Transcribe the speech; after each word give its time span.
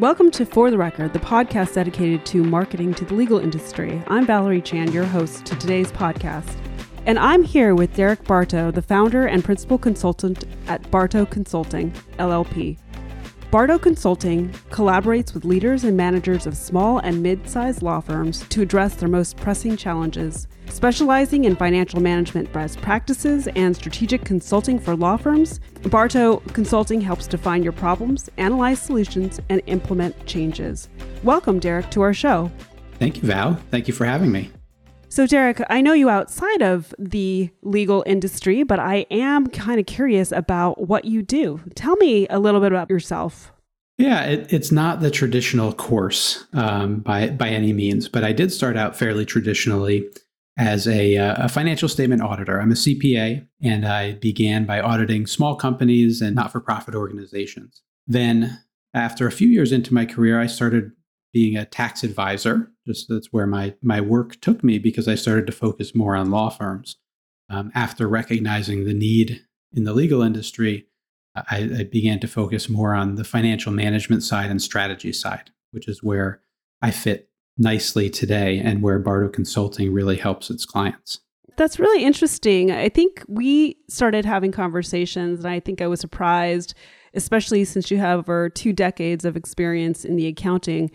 Welcome 0.00 0.30
to 0.30 0.46
For 0.46 0.70
the 0.70 0.78
Record, 0.78 1.12
the 1.12 1.18
podcast 1.18 1.74
dedicated 1.74 2.24
to 2.24 2.42
marketing 2.42 2.94
to 2.94 3.04
the 3.04 3.12
legal 3.12 3.38
industry. 3.38 4.02
I'm 4.06 4.24
Valerie 4.24 4.62
Chan, 4.62 4.92
your 4.92 5.04
host 5.04 5.44
to 5.44 5.54
today's 5.56 5.92
podcast. 5.92 6.56
And 7.04 7.18
I'm 7.18 7.42
here 7.42 7.74
with 7.74 7.94
Derek 7.94 8.24
Barto, 8.24 8.70
the 8.70 8.80
founder 8.80 9.26
and 9.26 9.44
principal 9.44 9.76
consultant 9.76 10.44
at 10.68 10.90
Barto 10.90 11.26
Consulting, 11.26 11.90
LLP. 12.18 12.78
Barto 13.50 13.80
Consulting 13.80 14.48
collaborates 14.70 15.34
with 15.34 15.44
leaders 15.44 15.82
and 15.82 15.96
managers 15.96 16.46
of 16.46 16.56
small 16.56 16.98
and 16.98 17.20
mid 17.20 17.48
sized 17.48 17.82
law 17.82 17.98
firms 17.98 18.46
to 18.48 18.62
address 18.62 18.94
their 18.94 19.08
most 19.08 19.36
pressing 19.38 19.76
challenges. 19.76 20.46
Specializing 20.66 21.46
in 21.46 21.56
financial 21.56 21.98
management 21.98 22.52
best 22.52 22.80
practices 22.80 23.48
and 23.56 23.74
strategic 23.74 24.24
consulting 24.24 24.78
for 24.78 24.94
law 24.94 25.16
firms, 25.16 25.58
Barto 25.82 26.36
Consulting 26.52 27.00
helps 27.00 27.26
define 27.26 27.64
your 27.64 27.72
problems, 27.72 28.30
analyze 28.36 28.80
solutions, 28.80 29.40
and 29.48 29.62
implement 29.66 30.26
changes. 30.26 30.88
Welcome, 31.24 31.58
Derek, 31.58 31.90
to 31.90 32.02
our 32.02 32.14
show. 32.14 32.52
Thank 33.00 33.16
you, 33.16 33.22
Val. 33.24 33.54
Thank 33.72 33.88
you 33.88 33.94
for 33.94 34.04
having 34.04 34.30
me. 34.30 34.52
So, 35.10 35.26
Derek, 35.26 35.60
I 35.68 35.80
know 35.80 35.92
you 35.92 36.08
outside 36.08 36.62
of 36.62 36.94
the 36.96 37.50
legal 37.62 38.04
industry, 38.06 38.62
but 38.62 38.78
I 38.78 39.06
am 39.10 39.48
kind 39.48 39.80
of 39.80 39.86
curious 39.86 40.30
about 40.30 40.86
what 40.86 41.04
you 41.04 41.20
do. 41.20 41.60
Tell 41.74 41.96
me 41.96 42.28
a 42.28 42.38
little 42.38 42.60
bit 42.60 42.70
about 42.70 42.88
yourself. 42.88 43.52
Yeah, 43.98 44.22
it, 44.22 44.52
it's 44.52 44.70
not 44.70 45.00
the 45.00 45.10
traditional 45.10 45.72
course 45.72 46.46
um, 46.52 47.00
by 47.00 47.28
by 47.30 47.48
any 47.48 47.72
means, 47.72 48.08
but 48.08 48.22
I 48.22 48.32
did 48.32 48.52
start 48.52 48.76
out 48.76 48.96
fairly 48.96 49.26
traditionally 49.26 50.08
as 50.56 50.86
a, 50.86 51.16
uh, 51.16 51.44
a, 51.44 51.48
financial 51.48 51.88
statement 51.88 52.22
auditor. 52.22 52.60
I'm 52.60 52.70
a 52.70 52.74
CPA, 52.74 53.46
and 53.62 53.86
I 53.86 54.12
began 54.12 54.64
by 54.64 54.80
auditing 54.80 55.26
small 55.26 55.56
companies 55.56 56.20
and 56.20 56.36
not 56.36 56.52
for 56.52 56.60
profit 56.60 56.94
organizations. 56.94 57.82
Then, 58.06 58.60
after 58.94 59.26
a 59.26 59.32
few 59.32 59.48
years 59.48 59.72
into 59.72 59.92
my 59.92 60.06
career, 60.06 60.40
I 60.40 60.46
started 60.46 60.92
being 61.32 61.56
a 61.56 61.64
tax 61.64 62.02
advisor. 62.02 62.70
Just 62.86 63.08
that's 63.08 63.32
where 63.32 63.46
my, 63.46 63.74
my 63.82 64.00
work 64.00 64.40
took 64.40 64.64
me 64.64 64.78
because 64.78 65.08
I 65.08 65.14
started 65.14 65.46
to 65.46 65.52
focus 65.52 65.94
more 65.94 66.16
on 66.16 66.30
law 66.30 66.50
firms. 66.50 66.96
Um, 67.48 67.72
after 67.74 68.08
recognizing 68.08 68.84
the 68.84 68.94
need 68.94 69.44
in 69.72 69.84
the 69.84 69.92
legal 69.92 70.22
industry, 70.22 70.86
I, 71.36 71.70
I 71.78 71.84
began 71.84 72.20
to 72.20 72.28
focus 72.28 72.68
more 72.68 72.94
on 72.94 73.14
the 73.14 73.24
financial 73.24 73.72
management 73.72 74.22
side 74.22 74.50
and 74.50 74.60
strategy 74.60 75.12
side, 75.12 75.50
which 75.70 75.88
is 75.88 76.02
where 76.02 76.40
I 76.82 76.90
fit 76.90 77.28
nicely 77.58 78.10
today 78.10 78.58
and 78.58 78.82
where 78.82 78.98
Barto 78.98 79.28
Consulting 79.28 79.92
really 79.92 80.16
helps 80.16 80.50
its 80.50 80.64
clients. 80.64 81.20
That's 81.56 81.78
really 81.78 82.04
interesting. 82.04 82.70
I 82.70 82.88
think 82.88 83.22
we 83.28 83.76
started 83.88 84.24
having 84.24 84.50
conversations, 84.50 85.40
and 85.40 85.48
I 85.48 85.60
think 85.60 85.82
I 85.82 85.86
was 85.88 86.00
surprised, 86.00 86.74
especially 87.12 87.64
since 87.64 87.90
you 87.90 87.98
have 87.98 88.20
over 88.20 88.48
two 88.48 88.72
decades 88.72 89.24
of 89.24 89.36
experience 89.36 90.04
in 90.04 90.16
the 90.16 90.26
accounting 90.26 90.90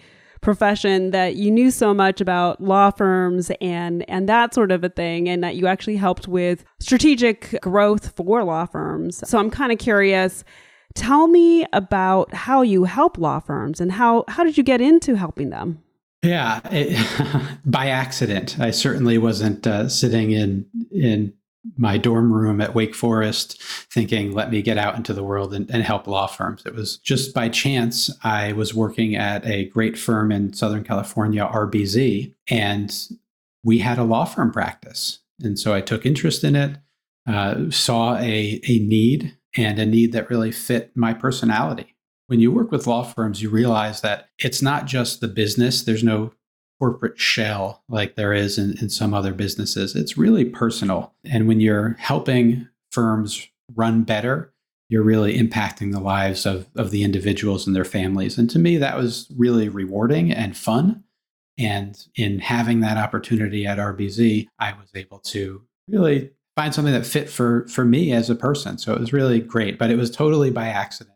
profession, 0.46 1.12
that 1.12 1.36
you 1.36 1.52
knew 1.52 1.72
so 1.72 1.94
much 1.94 2.22
about 2.22 2.62
law 2.62 2.92
firms 2.92 3.52
and 3.60 4.10
and 4.10 4.30
that 4.30 4.54
sort 4.54 4.72
of 4.72 4.84
a 4.84 4.90
thing, 4.90 5.28
and 5.28 5.44
that 5.44 5.58
you 5.58 5.68
actually 5.68 5.98
helped 5.98 6.28
with 6.28 6.64
strategic 6.80 7.60
growth 7.62 8.16
for 8.16 8.44
law 8.46 8.66
firms. 8.66 9.28
So 9.28 9.38
I'm 9.38 9.50
kind 9.50 9.74
of 9.74 9.80
curious. 9.80 10.46
Tell 10.94 11.28
me 11.28 11.66
about 11.74 12.34
how 12.34 12.62
you 12.62 12.86
help 12.86 13.18
law 13.18 13.40
firms 13.40 13.82
and 13.82 13.92
how 13.92 14.24
how 14.30 14.46
did 14.46 14.58
you 14.58 14.64
get 14.64 14.80
into 14.80 15.16
helping 15.16 15.50
them? 15.50 15.82
Yeah, 16.24 16.62
it, 16.72 17.60
by 17.66 17.88
accident. 17.88 18.58
I 18.60 18.72
certainly 18.72 19.18
wasn't 19.18 19.68
uh, 19.68 19.90
sitting 19.90 20.32
in 20.32 20.66
in 20.92 21.34
my 21.78 21.98
dorm 21.98 22.32
room 22.32 22.62
at 22.62 22.76
Wake 22.76 22.96
Forest 22.96 23.62
thinking, 23.92 24.32
let 24.32 24.52
me 24.52 24.62
get 24.62 24.78
out 24.78 24.96
into 24.96 25.14
the 25.14 25.24
world 25.24 25.54
and, 25.54 25.70
and, 25.70 25.84
help 25.84 26.08
law 26.08 26.28
firms. 26.28 26.64
It 26.66 26.76
was 26.76 26.98
just 26.98 27.34
by 27.34 27.50
chance 27.50 28.10
I 28.24 28.54
was 28.54 28.74
working 28.74 29.16
at 29.16 29.46
a 29.46 29.66
great 29.66 29.98
firm 29.98 30.32
in 30.32 30.54
Southern 30.54 30.84
California, 30.84 31.46
RBZ, 31.46 32.34
and 32.50 32.96
we 33.64 33.80
had 33.80 33.98
a 33.98 34.04
law 34.04 34.26
firm 34.26 34.52
practice. 34.52 35.20
And 35.42 35.60
so 35.60 35.74
I 35.74 35.82
took 35.82 36.06
interest 36.06 36.44
in 36.44 36.56
it, 36.56 36.78
uh, 37.28 37.70
saw 37.70 38.16
a, 38.18 38.62
a 38.68 38.80
need 38.80 39.36
and 39.58 39.80
a 39.80 39.86
need 39.86 40.12
that 40.14 40.30
really 40.30 40.52
fit 40.52 40.92
my 40.96 41.14
personality. 41.14 41.96
When 42.28 42.40
you 42.40 42.52
work 42.52 42.72
with 42.72 42.88
law 42.88 43.04
firms, 43.04 43.42
you 43.42 43.50
realize 43.50 44.02
that 44.02 44.30
it's 44.40 44.62
not 44.62 44.86
just 44.86 45.22
the 45.22 45.28
business, 45.28 45.84
there's 45.84 46.04
no 46.04 46.32
corporate 46.80 47.20
shell 47.20 47.84
like 47.90 48.16
there 48.16 48.34
is 48.34 48.58
in, 48.58 48.78
in 48.80 48.90
some 48.90 49.14
other 49.14 49.34
businesses. 49.34 49.96
It's 49.96 50.18
really 50.18 50.46
personal. 50.46 51.14
And 51.24 51.48
when 51.48 51.60
you're 51.60 51.96
helping 52.00 52.68
firms 52.92 53.48
run 53.76 54.04
better, 54.04 54.54
you're 54.90 55.04
really 55.04 55.38
impacting 55.38 55.92
the 55.92 56.00
lives 56.00 56.46
of, 56.46 56.68
of 56.76 56.92
the 56.92 57.04
individuals 57.04 57.66
and 57.66 57.76
their 57.76 57.86
families. 57.86 58.38
And 58.38 58.50
to 58.52 58.60
me, 58.60 58.78
that 58.78 58.98
was 58.98 59.28
really 59.36 59.70
rewarding 59.70 60.32
and 60.32 60.56
fun. 60.56 61.04
And 61.58 61.98
in 62.16 62.40
having 62.40 62.82
that 62.82 62.98
opportunity 62.98 63.66
at 63.66 63.78
RBZ, 63.78 64.48
I 64.60 64.74
was 64.74 64.90
able 64.94 65.20
to 65.20 65.64
really 65.88 66.32
find 66.56 66.74
something 66.74 66.94
that 66.94 67.06
fit 67.06 67.30
for 67.30 67.68
for 67.68 67.86
me 67.86 68.12
as 68.12 68.30
a 68.30 68.36
person. 68.36 68.78
So 68.78 68.94
it 68.94 69.00
was 69.00 69.14
really 69.14 69.40
great, 69.40 69.80
but 69.80 69.90
it 69.90 69.98
was 69.98 70.12
totally 70.12 70.52
by 70.52 70.68
accident 70.68 71.16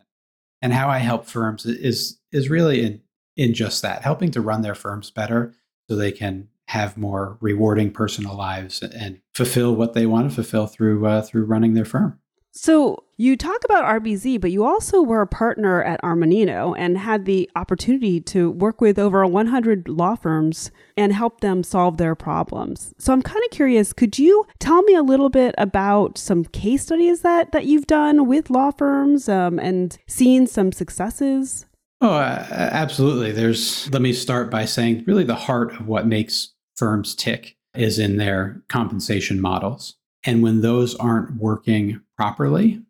and 0.62 0.74
how 0.74 0.90
I 0.90 1.00
help 1.00 1.26
firms 1.26 1.66
is 1.66 2.20
is 2.32 2.50
really 2.50 2.84
in 2.84 3.02
in 3.40 3.54
just 3.54 3.82
that, 3.82 4.04
helping 4.04 4.32
to 4.32 4.42
run 4.42 4.62
their 4.64 4.76
firms 4.76 5.10
better 5.10 5.54
so 5.88 5.96
they 5.96 6.12
can 6.12 6.50
have 6.66 6.98
more 6.98 7.38
rewarding 7.40 7.90
personal 7.90 8.36
lives 8.36 8.84
and 8.84 9.22
fulfill 9.34 9.74
what 9.74 9.94
they 9.94 10.06
want 10.06 10.30
to 10.30 10.36
fulfill 10.36 10.68
through 10.68 11.08
uh, 11.08 11.22
through 11.22 11.46
running 11.46 11.74
their 11.74 11.86
firm. 11.86 12.20
So 12.52 13.06
you 13.16 13.38
talk 13.38 13.64
about 13.64 13.86
RBZ, 13.86 14.42
but 14.42 14.52
you 14.52 14.66
also 14.66 15.02
were 15.02 15.22
a 15.22 15.28
partner 15.28 15.82
at 15.82 16.02
Armanino 16.02 16.76
and 16.78 16.98
had 16.98 17.26
the 17.26 17.50
opportunity 17.56 18.20
to 18.22 18.52
work 18.52 18.82
with 18.82 19.00
over 19.00 19.26
100 19.26 19.88
law 19.88 20.16
firms 20.16 20.72
and 20.98 21.14
help 21.14 21.40
them 21.40 21.64
solve 21.64 21.98
their 21.98 22.16
problems. 22.16 22.94
So 22.98 23.14
I'm 23.14 23.22
kind 23.22 23.44
of 23.46 23.52
curious, 23.52 23.94
could 23.94 24.20
you 24.20 24.46
tell 24.60 24.82
me 24.82 24.96
a 24.96 25.04
little 25.04 25.30
bit 25.30 25.56
about 25.58 26.18
some 26.18 26.44
case 26.44 26.84
studies 26.84 27.22
that, 27.22 27.52
that 27.54 27.66
you've 27.66 27.88
done 27.88 28.28
with 28.28 28.50
law 28.50 28.72
firms 28.72 29.30
um, 29.30 29.60
and 29.60 29.98
seen 30.08 30.46
some 30.46 30.72
successes? 30.72 31.66
Oh, 32.02 32.18
absolutely. 32.18 33.32
There's, 33.32 33.90
let 33.92 34.02
me 34.02 34.14
start 34.14 34.50
by 34.50 34.66
saying 34.66 35.04
really 35.06 35.26
the 35.26 35.36
heart 35.36 35.74
of 35.74 35.88
what 35.88 36.08
makes 36.08 36.54
firms 36.78 37.14
tick 37.14 37.58
is 37.76 38.00
in 38.00 38.18
their 38.18 38.62
compensation 38.70 39.42
models. 39.42 39.96
And 40.24 40.42
when 40.42 40.62
those 40.62 40.96
aren't 40.96 41.36
working 41.36 42.02
properly, 42.16 42.82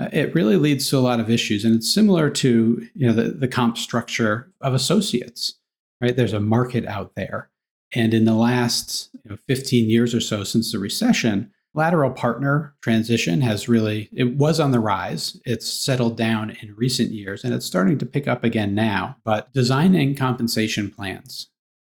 uh, 0.00 0.08
it 0.12 0.34
really 0.34 0.56
leads 0.56 0.88
to 0.88 0.98
a 0.98 1.00
lot 1.00 1.20
of 1.20 1.30
issues. 1.30 1.64
And 1.64 1.76
it's 1.76 1.92
similar 1.92 2.30
to 2.30 2.86
you 2.94 3.06
know 3.06 3.12
the, 3.12 3.30
the 3.30 3.48
comp 3.48 3.78
structure 3.78 4.50
of 4.60 4.74
associates, 4.74 5.58
right? 6.00 6.16
There's 6.16 6.32
a 6.32 6.40
market 6.40 6.86
out 6.86 7.14
there. 7.14 7.50
And 7.94 8.14
in 8.14 8.24
the 8.24 8.34
last 8.34 9.10
you 9.24 9.30
know, 9.30 9.36
15 9.48 9.90
years 9.90 10.14
or 10.14 10.20
so 10.20 10.44
since 10.44 10.72
the 10.72 10.78
recession, 10.78 11.50
lateral 11.74 12.10
partner 12.10 12.74
transition 12.82 13.40
has 13.40 13.68
really 13.68 14.08
it 14.12 14.36
was 14.36 14.58
on 14.58 14.72
the 14.72 14.80
rise 14.80 15.40
it's 15.44 15.72
settled 15.72 16.16
down 16.16 16.50
in 16.62 16.74
recent 16.74 17.10
years 17.12 17.44
and 17.44 17.54
it's 17.54 17.66
starting 17.66 17.96
to 17.96 18.04
pick 18.04 18.26
up 18.26 18.42
again 18.42 18.74
now 18.74 19.16
but 19.24 19.52
designing 19.52 20.16
compensation 20.16 20.90
plans 20.90 21.50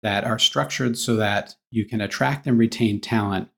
that 0.06 0.24
are 0.24 0.38
structured 0.38 0.96
so 0.96 1.16
that 1.16 1.56
you 1.72 1.84
can 1.84 2.00
attract 2.00 2.46
and 2.46 2.59
retain 2.59 3.02
talent 3.02 3.50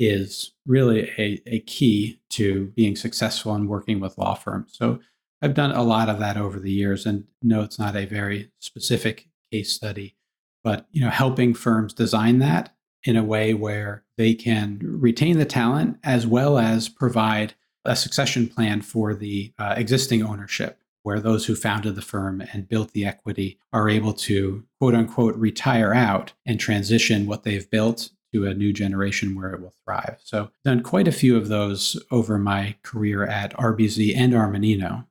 is 0.00 0.52
really 0.66 1.08
a, 1.16 1.40
a 1.46 1.60
key 1.60 2.20
to 2.28 2.72
being 2.74 2.96
successful 2.96 3.54
in 3.54 3.68
working 3.68 4.00
with 4.00 4.18
law 4.18 4.34
firms. 4.34 4.72
So 4.76 4.98
I've 5.40 5.54
done 5.54 5.70
a 5.70 5.84
lot 5.84 6.08
of 6.08 6.18
that 6.18 6.36
over 6.36 6.58
the 6.58 6.72
years 6.72 7.06
and 7.06 7.24
no, 7.40 7.62
it's 7.62 7.78
not 7.78 7.94
a 7.94 8.04
very 8.04 8.50
specific 8.58 9.28
case 9.52 9.72
study, 9.72 10.16
but 10.64 10.86
you 10.90 11.02
know, 11.02 11.10
helping 11.10 11.54
firms 11.54 11.94
design 11.94 12.40
that 12.40 12.74
in 13.04 13.16
a 13.16 13.22
way 13.22 13.54
where 13.54 14.02
they 14.22 14.34
can 14.34 14.78
retain 14.80 15.36
the 15.36 15.44
talent 15.44 15.98
as 16.04 16.28
well 16.28 16.56
as 16.56 16.88
provide 16.88 17.54
a 17.84 17.96
succession 17.96 18.46
plan 18.46 18.80
for 18.80 19.14
the 19.14 19.52
uh, 19.58 19.74
existing 19.76 20.22
ownership 20.22 20.78
where 21.02 21.18
those 21.18 21.46
who 21.46 21.56
founded 21.56 21.96
the 21.96 22.02
firm 22.02 22.40
and 22.52 22.68
built 22.68 22.92
the 22.92 23.04
equity 23.04 23.58
are 23.72 23.88
able 23.88 24.12
to 24.12 24.62
quote 24.78 24.94
unquote 24.94 25.34
retire 25.34 25.92
out 25.92 26.34
and 26.46 26.60
transition 26.60 27.26
what 27.26 27.42
they've 27.42 27.68
built 27.68 28.10
to 28.32 28.46
a 28.46 28.54
new 28.54 28.72
generation 28.72 29.34
where 29.34 29.52
it 29.52 29.60
will 29.60 29.74
thrive. 29.84 30.20
So, 30.22 30.52
done 30.64 30.84
quite 30.84 31.08
a 31.08 31.12
few 31.12 31.36
of 31.36 31.48
those 31.48 32.00
over 32.12 32.38
my 32.38 32.76
career 32.84 33.26
at 33.26 33.52
RBZ 33.54 34.16
and 34.16 34.32
Armanino. 34.34 35.08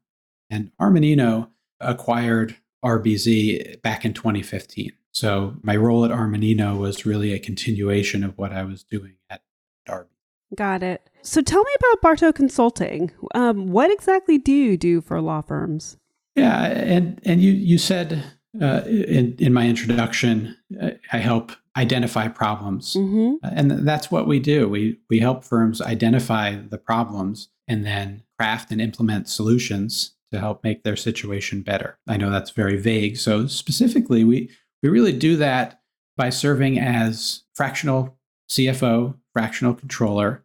And 0.50 0.72
Armanino 0.80 1.50
acquired 1.82 2.56
RBZ 2.86 3.82
back 3.82 4.06
in 4.06 4.14
2015. 4.14 4.94
So, 5.12 5.56
my 5.62 5.76
role 5.76 6.06
at 6.06 6.12
Armanino 6.12 6.78
was 6.78 7.06
really 7.06 7.34
a 7.34 7.40
continuation 7.40 8.24
of 8.24 8.38
what 8.38 8.54
I 8.54 8.64
was 8.64 8.84
doing 8.84 9.16
at 9.30 9.42
RBZ. 9.88 10.08
Got 10.56 10.84
it. 10.84 11.10
So, 11.22 11.42
tell 11.42 11.64
me 11.64 11.72
about 11.80 12.02
Barto 12.02 12.32
Consulting. 12.32 13.12
Um, 13.34 13.68
what 13.68 13.92
exactly 13.92 14.38
do 14.38 14.52
you 14.52 14.78
do 14.78 15.02
for 15.02 15.22
law 15.22 15.42
firms? 15.42 15.98
Yeah, 16.36 16.66
and 16.66 17.20
and 17.26 17.42
you 17.42 17.52
you 17.52 17.78
said 17.78 18.24
uh, 18.62 18.82
in 18.86 19.36
in 19.38 19.54
my 19.54 19.68
introduction, 19.68 20.58
uh, 20.82 20.92
I 21.12 21.18
help 21.18 21.52
identify 21.78 22.28
problems. 22.28 22.96
Mm-hmm. 22.96 23.36
And 23.44 23.88
that's 23.88 24.12
what 24.12 24.28
we 24.28 24.40
do. 24.40 24.68
We 24.68 25.00
we 25.10 25.20
help 25.20 25.44
firms 25.44 25.82
identify 25.82 26.56
the 26.56 26.78
problems 26.78 27.50
and 27.68 27.86
then 27.86 28.24
craft 28.38 28.72
and 28.72 28.82
implement 28.82 29.30
solutions 29.30 30.16
to 30.32 30.40
help 30.40 30.64
make 30.64 30.84
their 30.84 30.96
situation 30.96 31.62
better. 31.62 31.98
I 32.08 32.18
know 32.18 32.30
that's 32.30 32.52
very 32.52 32.78
vague. 32.78 33.18
So 33.18 33.48
specifically, 33.48 34.24
we 34.24 34.50
we 34.82 34.90
really 34.90 35.14
do 35.14 35.36
that 35.38 35.82
by 36.18 36.30
serving 36.30 36.80
as 36.80 37.44
fractional 37.54 38.18
CFO, 38.50 39.16
fractional 39.34 39.74
controller, 39.74 40.44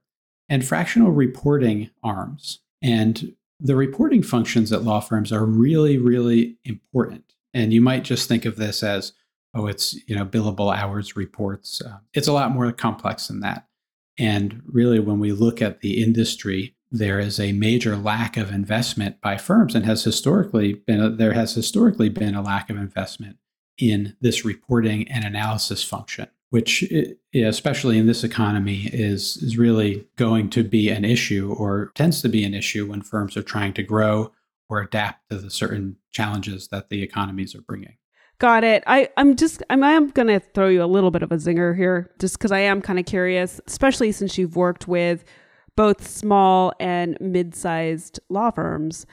and 0.49 0.65
fractional 0.65 1.11
reporting 1.11 1.91
arms. 2.03 2.61
And 2.83 3.35
the 3.59 3.77
reporting 3.77 4.23
functions 4.23 4.73
at 4.73 4.85
law 4.85 5.01
firms 5.01 5.33
are 5.33 5.45
really, 5.45 5.99
really 5.99 6.57
important. 6.65 7.35
And 7.53 7.73
you 7.73 7.81
might 7.81 8.05
just 8.05 8.29
think 8.29 8.45
of 8.45 8.57
this 8.57 8.83
as, 8.83 9.13
oh, 9.55 9.67
it's 9.67 9.95
you 10.07 10.15
know 10.15 10.25
billable 10.25 10.75
hours 10.75 11.17
reports. 11.17 11.81
Uh, 11.81 11.99
it's 12.13 12.29
a 12.29 12.33
lot 12.33 12.53
more 12.53 12.71
complex 12.73 13.29
than 13.29 13.41
that. 13.41 13.67
And 14.19 14.63
really, 14.67 15.01
when 15.01 15.19
we 15.19 15.33
look 15.33 15.61
at 15.61 15.81
the 15.81 16.03
industry, 16.03 16.75
there 16.91 17.19
is 17.19 17.41
a 17.41 17.53
major 17.53 17.97
lack 17.97 18.37
of 18.37 18.53
investment 18.53 19.21
by 19.21 19.37
firms, 19.37 19.75
and 19.75 19.85
has 19.87 20.05
historically 20.05 20.75
been 20.75 21.17
there 21.17 21.33
has 21.33 21.55
historically 21.55 22.11
been 22.11 22.35
a 22.35 22.43
lack 22.43 22.69
of 22.69 22.77
investment 22.77 23.39
in 23.79 24.17
this 24.21 24.45
reporting 24.45 25.09
and 25.09 25.25
analysis 25.25 25.83
function 25.83 26.29
which 26.51 26.85
eh, 26.93 27.15
especially 27.45 27.99
in 27.99 28.07
this 28.07 28.25
economy 28.25 28.89
is 28.93 29.37
is 29.39 29.59
really 29.59 30.07
going 30.17 30.49
to 30.49 30.63
be 30.63 30.89
an 30.89 31.05
issue 31.05 31.55
or 31.59 31.91
tends 31.95 32.23
to 32.23 32.29
be 32.29 32.45
an 32.45 32.55
issue 32.55 32.87
when 32.87 33.03
firms 33.03 33.37
are 33.37 33.43
trying 33.43 33.73
to 33.73 33.83
grow 33.83 34.33
or 34.69 34.81
adapt 34.81 35.29
to 35.31 35.39
the 35.39 35.51
certain 35.51 35.97
challenges 36.11 36.69
that 36.69 36.89
the 36.89 37.03
economies 37.03 37.55
are 37.55 37.61
bringing. 37.63 37.97
Got 38.39 38.65
it. 38.65 38.83
I, 38.87 39.09
I'm 39.17 39.35
just 39.37 39.63
I'm, 39.71 39.83
I'm 39.83 40.09
going 40.09 40.29
to 40.29 40.41
throw 40.41 40.69
you 40.69 40.83
a 40.83 40.87
little 40.87 41.11
bit 41.11 41.23
of 41.23 41.33
a 41.33 41.37
zinger 41.37 41.75
here, 41.75 42.11
just 42.19 42.39
because 42.39 42.53
I 42.53 42.59
am 42.61 42.83
kind 42.83 42.99
of 42.99 43.07
curious, 43.07 43.61
especially 43.67 44.13
since 44.13 44.37
you've 44.37 44.57
worked 44.57 44.87
with 44.87 45.25
both 45.75 46.07
small 46.07 46.73
and 46.79 47.17
mid-sized 47.21 48.21
law 48.29 48.51
firms. 48.51 49.07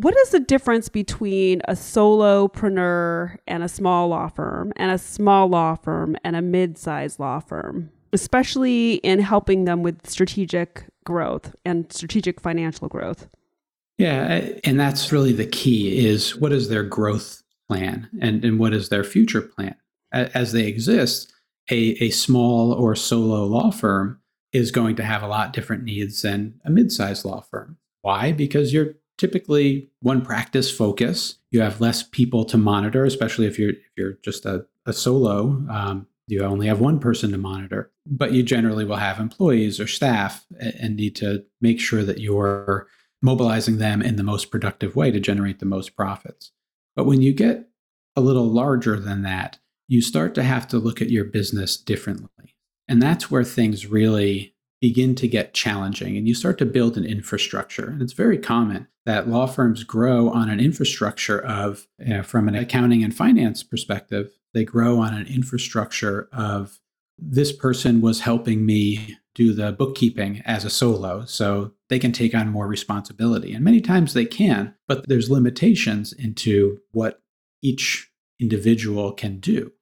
What 0.00 0.16
is 0.16 0.30
the 0.30 0.40
difference 0.40 0.88
between 0.88 1.60
a 1.68 1.72
solopreneur 1.72 3.36
and 3.46 3.62
a 3.62 3.68
small 3.68 4.08
law 4.08 4.28
firm, 4.28 4.72
and 4.76 4.90
a 4.90 4.96
small 4.96 5.46
law 5.46 5.74
firm 5.74 6.16
and 6.24 6.34
a 6.36 6.40
mid-sized 6.40 7.20
law 7.20 7.38
firm, 7.38 7.90
especially 8.14 8.94
in 8.94 9.18
helping 9.18 9.66
them 9.66 9.82
with 9.82 10.08
strategic 10.08 10.86
growth 11.04 11.54
and 11.66 11.92
strategic 11.92 12.40
financial 12.40 12.88
growth? 12.88 13.28
Yeah, 13.98 14.48
and 14.64 14.80
that's 14.80 15.12
really 15.12 15.34
the 15.34 15.44
key 15.44 16.06
is 16.06 16.34
what 16.34 16.52
is 16.52 16.70
their 16.70 16.84
growth 16.84 17.42
plan 17.68 18.08
and, 18.22 18.42
and 18.42 18.58
what 18.58 18.72
is 18.72 18.88
their 18.88 19.04
future 19.04 19.42
plan? 19.42 19.74
As 20.12 20.52
they 20.52 20.66
exist, 20.66 21.30
a, 21.70 22.02
a 22.02 22.08
small 22.08 22.72
or 22.72 22.96
solo 22.96 23.44
law 23.44 23.70
firm 23.70 24.18
is 24.54 24.70
going 24.70 24.96
to 24.96 25.04
have 25.04 25.22
a 25.22 25.28
lot 25.28 25.52
different 25.52 25.84
needs 25.84 26.22
than 26.22 26.58
a 26.64 26.70
mid-sized 26.70 27.26
law 27.26 27.42
firm. 27.42 27.76
Why? 28.00 28.32
Because 28.32 28.72
you're 28.72 28.94
typically 29.20 29.90
one 30.00 30.22
practice 30.22 30.74
focus. 30.74 31.36
You 31.50 31.60
have 31.60 31.80
less 31.80 32.02
people 32.02 32.44
to 32.46 32.56
monitor, 32.56 33.04
especially 33.04 33.46
if 33.46 33.58
you're 33.58 33.70
if 33.70 33.92
you're 33.96 34.14
just 34.24 34.46
a, 34.46 34.64
a 34.86 34.94
solo. 34.94 35.62
Um, 35.70 36.06
you 36.26 36.42
only 36.42 36.68
have 36.68 36.80
one 36.80 36.98
person 36.98 37.32
to 37.32 37.38
monitor, 37.38 37.90
but 38.06 38.32
you 38.32 38.42
generally 38.42 38.84
will 38.84 38.96
have 38.96 39.18
employees 39.18 39.78
or 39.78 39.86
staff 39.86 40.46
and 40.58 40.96
need 40.96 41.16
to 41.16 41.44
make 41.60 41.80
sure 41.80 42.02
that 42.04 42.20
you're 42.20 42.86
mobilizing 43.20 43.78
them 43.78 44.00
in 44.00 44.16
the 44.16 44.22
most 44.22 44.50
productive 44.50 44.96
way 44.96 45.10
to 45.10 45.20
generate 45.20 45.58
the 45.58 45.66
most 45.66 45.96
profits. 45.96 46.52
But 46.96 47.04
when 47.04 47.20
you 47.20 47.34
get 47.34 47.68
a 48.16 48.20
little 48.20 48.46
larger 48.46 48.98
than 48.98 49.22
that, 49.22 49.58
you 49.88 50.00
start 50.00 50.34
to 50.36 50.42
have 50.44 50.66
to 50.68 50.78
look 50.78 51.02
at 51.02 51.10
your 51.10 51.24
business 51.24 51.76
differently. 51.76 52.54
And 52.88 53.02
that's 53.02 53.30
where 53.30 53.44
things 53.44 53.86
really 53.86 54.54
begin 54.80 55.14
to 55.14 55.28
get 55.28 55.54
challenging 55.54 56.16
and 56.16 56.26
you 56.26 56.34
start 56.34 56.58
to 56.58 56.64
build 56.64 56.96
an 56.96 57.04
infrastructure. 57.04 57.86
And 57.86 58.00
it's 58.00 58.14
very 58.14 58.38
common 58.38 58.88
that 59.06 59.28
law 59.28 59.46
firms 59.46 59.84
grow 59.84 60.30
on 60.30 60.48
an 60.48 60.60
infrastructure 60.60 61.40
of, 61.40 61.86
you 61.98 62.14
know, 62.14 62.22
from 62.22 62.48
an 62.48 62.54
accounting 62.54 63.02
and 63.04 63.14
finance 63.14 63.62
perspective, 63.62 64.30
they 64.54 64.64
grow 64.64 64.98
on 64.98 65.14
an 65.14 65.26
infrastructure 65.26 66.28
of 66.32 66.78
this 67.18 67.52
person 67.52 68.00
was 68.00 68.20
helping 68.20 68.64
me 68.64 69.18
do 69.34 69.52
the 69.52 69.72
bookkeeping 69.72 70.42
as 70.44 70.64
a 70.64 70.70
solo, 70.70 71.24
so 71.24 71.72
they 71.88 71.98
can 71.98 72.12
take 72.12 72.34
on 72.34 72.48
more 72.48 72.66
responsibility. 72.66 73.52
And 73.52 73.64
many 73.64 73.80
times 73.80 74.12
they 74.12 74.24
can, 74.24 74.74
but 74.88 75.06
there's 75.06 75.30
limitations 75.30 76.12
into 76.12 76.80
what 76.90 77.22
each 77.62 78.10
individual 78.40 79.12
can 79.12 79.38
do. 79.38 79.72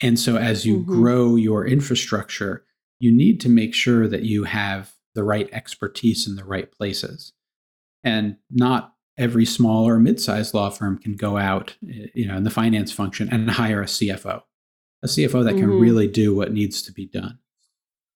And 0.00 0.18
so 0.18 0.36
as 0.36 0.64
you 0.64 0.78
mm-hmm. 0.78 0.90
grow 0.90 1.36
your 1.36 1.66
infrastructure, 1.66 2.64
you 3.00 3.10
need 3.10 3.40
to 3.40 3.48
make 3.48 3.74
sure 3.74 4.06
that 4.06 4.22
you 4.22 4.44
have 4.44 4.92
the 5.14 5.24
right 5.24 5.48
expertise 5.52 6.28
in 6.28 6.36
the 6.36 6.44
right 6.44 6.70
places. 6.70 7.32
And 8.04 8.36
not 8.50 8.94
every 9.18 9.44
small 9.44 9.88
or 9.88 9.98
mid-sized 9.98 10.54
law 10.54 10.70
firm 10.70 10.98
can 10.98 11.16
go 11.16 11.36
out, 11.36 11.76
eh, 11.88 12.06
you 12.14 12.26
know, 12.26 12.36
in 12.36 12.44
the 12.44 12.50
finance 12.50 12.92
function 12.92 13.28
and 13.32 13.50
hire 13.50 13.82
a 13.82 13.86
CFO, 13.86 14.42
a 15.02 15.06
CFO 15.06 15.44
that 15.44 15.54
mm-hmm. 15.54 15.60
can 15.60 15.80
really 15.80 16.06
do 16.06 16.34
what 16.34 16.52
needs 16.52 16.82
to 16.82 16.92
be 16.92 17.06
done. 17.06 17.38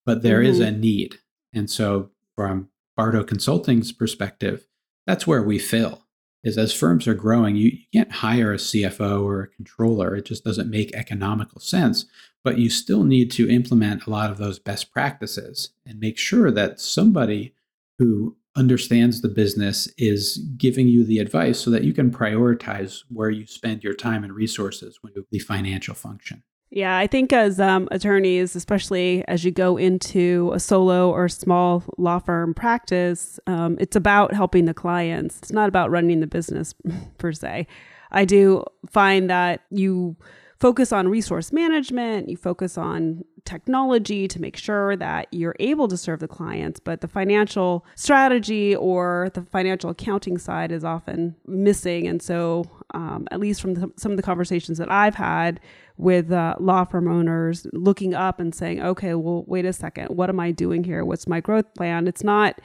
But 0.07 0.23
there 0.23 0.39
mm-hmm. 0.39 0.51
is 0.51 0.61
a 0.61 0.71
need. 0.71 1.17
And 1.53 1.69
so 1.69 2.11
from 2.37 2.69
Barto 2.97 3.25
Consulting's 3.25 3.91
perspective, 3.91 4.67
that's 5.07 5.27
where 5.27 5.43
we 5.43 5.59
fill 5.59 6.04
is 6.45 6.59
as 6.59 6.73
firms 6.73 7.09
are 7.09 7.15
growing, 7.15 7.57
you, 7.57 7.71
you 7.71 7.87
can't 7.93 8.13
hire 8.13 8.53
a 8.53 8.59
CFO 8.59 9.23
or 9.25 9.41
a 9.43 9.49
controller. 9.49 10.15
It 10.15 10.27
just 10.27 10.45
doesn't 10.45 10.71
make 10.71 10.95
economical 10.95 11.61
sense. 11.61 12.07
But 12.45 12.59
you 12.59 12.69
still 12.69 13.05
need 13.05 13.31
to 13.33 13.49
implement 13.49 14.07
a 14.07 14.11
lot 14.11 14.31
of 14.31 14.37
those 14.37 14.59
best 14.59 14.93
practices 14.93 15.71
and 15.87 15.99
make 15.99 16.19
sure 16.19 16.51
that 16.51 16.79
somebody 16.79 17.55
who 17.99 18.37
understands 18.57 19.21
the 19.21 19.29
business 19.29 19.89
is 19.99 20.39
giving 20.57 20.87
you 20.87 21.05
the 21.05 21.19
advice 21.19 21.59
so 21.59 21.71
that 21.71 21.85
you 21.85 21.93
can 21.93 22.11
prioritize 22.11 23.03
where 23.09 23.31
you 23.31 23.47
spend 23.47 23.83
your 23.83 23.95
time 23.95 24.23
and 24.23 24.33
resources 24.33 24.99
when 25.01 25.13
you 25.17 25.27
the 25.33 25.39
financial 25.39 25.95
function. 25.95 26.43
Yeah, 26.75 26.99
I 26.99 27.07
think 27.07 27.33
as 27.33 27.61
um, 27.61 27.87
attorneys, 27.93 28.57
especially 28.57 29.23
as 29.29 29.45
you 29.45 29.53
go 29.53 29.77
into 29.77 30.51
a 30.53 30.59
solo 30.59 31.09
or 31.09 31.29
small 31.29 31.85
law 31.99 32.19
firm 32.19 32.53
practice, 32.53 33.39
um, 33.47 33.77
it's 33.79 33.95
about 33.95 34.35
helping 34.35 34.65
the 34.65 34.75
clients. 34.75 35.39
It's 35.39 35.53
not 35.53 35.69
about 35.69 35.93
running 35.93 36.19
the 36.19 36.27
business 36.27 36.75
per 37.19 37.31
se. 37.31 37.69
I 38.11 38.25
do 38.25 38.65
find 38.91 39.31
that 39.31 39.61
you 39.71 40.17
focus 40.65 40.93
on 40.93 41.07
resource 41.07 41.53
management, 41.53 42.27
you 42.27 42.39
focus 42.39 42.79
on 42.79 43.23
technology 43.45 44.27
to 44.27 44.41
make 44.41 44.57
sure 44.57 44.97
that 44.97 45.29
you're 45.31 45.55
able 45.61 45.87
to 45.87 45.95
serve 45.95 46.21
the 46.21 46.27
clients, 46.27 46.81
but 46.81 47.03
the 47.03 47.07
financial 47.07 47.85
strategy 47.97 48.75
or 48.75 49.29
the 49.35 49.43
financial 49.43 49.91
accounting 49.91 50.39
side 50.39 50.73
is 50.73 50.83
often 50.83 51.37
missing. 51.47 52.07
And 52.07 52.23
so, 52.23 52.65
um, 52.95 53.29
at 53.31 53.41
least 53.41 53.61
from 53.61 53.75
the, 53.75 53.93
some 53.99 54.11
of 54.11 54.17
the 54.17 54.23
conversations 54.23 54.79
that 54.79 54.91
I've 54.91 55.17
had 55.17 55.61
with 55.99 56.33
uh, 56.33 56.57
law 56.59 56.85
firm 56.85 57.09
owners, 57.09 57.67
looking 57.75 58.15
up 58.15 58.41
and 58.41 58.55
saying, 58.55 58.83
okay, 58.83 59.13
well, 59.13 59.45
wait 59.47 59.67
a 59.67 59.73
second, 59.75 60.17
what 60.17 60.31
am 60.31 60.41
I 60.41 60.51
doing 60.51 60.83
here? 60.83 61.05
What's 61.05 61.29
my 61.29 61.41
growth 61.41 61.75
plan? 61.75 62.09
It's 62.09 62.25
not 62.25 62.59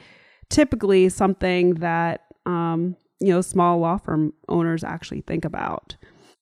typically 0.48 1.10
something 1.10 1.74
that, 1.74 2.24
um, 2.46 2.96
you 3.20 3.28
know, 3.28 3.42
small 3.42 3.78
law 3.78 3.98
firm 3.98 4.32
owners 4.48 4.82
actually 4.84 5.20
think 5.20 5.44
about. 5.44 5.96